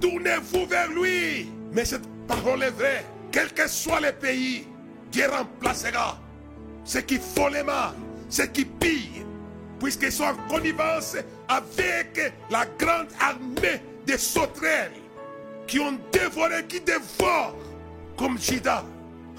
Tournez-vous 0.00 0.66
vers 0.66 0.90
lui. 0.90 1.50
Mais 1.72 1.84
cette 1.84 2.06
parole 2.26 2.62
est 2.62 2.70
vraie. 2.70 3.04
Quel 3.32 3.52
que 3.52 3.68
soit 3.68 4.00
le 4.00 4.12
pays, 4.12 4.66
Dieu 5.10 5.26
remplacera 5.28 6.18
ceux 6.84 7.00
qui 7.00 7.18
font 7.18 7.48
les 7.48 7.62
mal, 7.62 7.94
ceux 8.28 8.46
qui 8.46 8.64
pillent, 8.64 9.26
puisqu'ils 9.80 10.12
sont 10.12 10.24
en 10.24 10.36
connivence 10.48 11.16
avec 11.48 12.32
la 12.48 12.64
grande 12.78 13.08
armée 13.20 13.82
des 14.06 14.16
sauterelles 14.16 14.92
qui 15.66 15.80
ont 15.80 15.98
dévoré, 16.12 16.64
qui 16.66 16.80
dévorent 16.80 17.56
comme 18.16 18.38
Jida. 18.38 18.84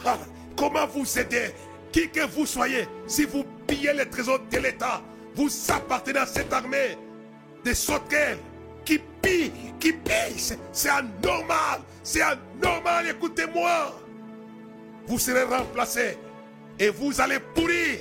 Ah, 0.05 0.18
comment 0.55 0.86
vous 0.88 1.18
aider? 1.18 1.51
Qui 1.91 2.10
que 2.10 2.28
vous 2.28 2.45
soyez, 2.45 2.88
si 3.08 3.24
vous 3.24 3.45
pillez 3.66 3.93
les 3.93 4.05
trésors 4.05 4.39
de 4.51 4.58
l'État, 4.58 5.01
vous 5.34 5.49
appartenez 5.70 6.20
à 6.20 6.26
cette 6.26 6.51
armée 6.51 6.97
des 7.64 7.74
sauterelles 7.74 8.38
pille, 9.22 9.66
qui 9.80 9.94
pille. 9.94 10.58
C'est 10.72 10.90
anormal. 10.90 11.82
C'est 12.04 12.22
anormal, 12.22 13.08
écoutez-moi. 13.10 14.00
Vous 15.08 15.20
serez 15.20 15.44
remplacés 15.44 16.18
et 16.80 16.90
vous 16.90 17.20
allez 17.22 17.40
pourrir 17.40 18.00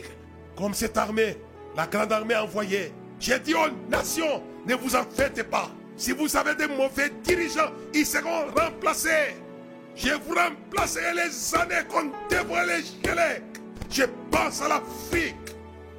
comme 0.56 0.74
cette 0.74 0.96
armée, 0.96 1.36
la 1.76 1.86
grande 1.86 2.12
armée 2.12 2.36
envoyée. 2.36 2.92
J'ai 3.20 3.38
dit 3.38 3.54
aux 3.54 3.70
nations, 3.90 4.42
ne 4.66 4.74
vous 4.74 4.96
en 4.96 5.04
faites 5.04 5.42
pas. 5.48 5.70
Si 5.96 6.12
vous 6.12 6.36
avez 6.36 6.54
des 6.54 6.66
mauvais 6.66 7.10
dirigeants, 7.22 7.72
ils 7.94 8.04
seront 8.04 8.46
remplacés. 8.54 9.36
Je 9.94 10.12
vous 10.12 10.34
remplacerai 10.34 11.14
les 11.14 11.54
années 11.54 11.86
qu'on 11.88 12.10
devrait 12.30 12.66
les. 12.66 12.84
Je 13.90 14.02
pense 14.30 14.60
à 14.62 14.68
l'Afrique 14.68 15.34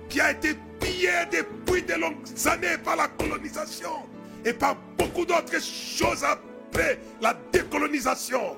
qui 0.09 0.21
a 0.21 0.31
été 0.31 0.55
pillée 0.79 1.25
depuis 1.31 1.81
de 1.81 1.93
longues 1.93 2.15
années 2.45 2.77
par 2.83 2.95
la 2.95 3.07
colonisation 3.07 4.03
et 4.47 4.53
par 4.53 4.77
beaucoup 4.97 5.25
d'autres 5.25 5.61
choses 5.61 6.23
après 6.23 6.99
la 7.19 7.37
décolonisation. 7.51 8.55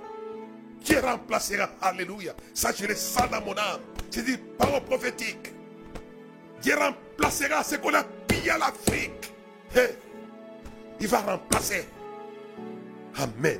Dieu 0.81 0.99
remplacera, 0.99 1.67
alléluia. 1.81 2.33
Ça, 2.53 2.71
je 2.77 2.85
le 2.85 2.95
sens 2.95 3.29
dans 3.31 3.41
mon 3.41 3.57
âme. 3.57 3.81
C'est 4.11 4.23
dit 4.23 4.37
parole 4.37 4.83
prophétique. 4.83 5.51
Dieu 6.61 6.75
remplacera 6.75 7.63
ce 7.63 7.75
qu'on 7.77 7.93
a 7.95 8.03
pillé 8.03 8.51
à 8.51 8.59
l'Afrique. 8.59 9.33
Il 10.99 11.07
va 11.07 11.21
remplacer. 11.21 11.87
Amen. 13.17 13.59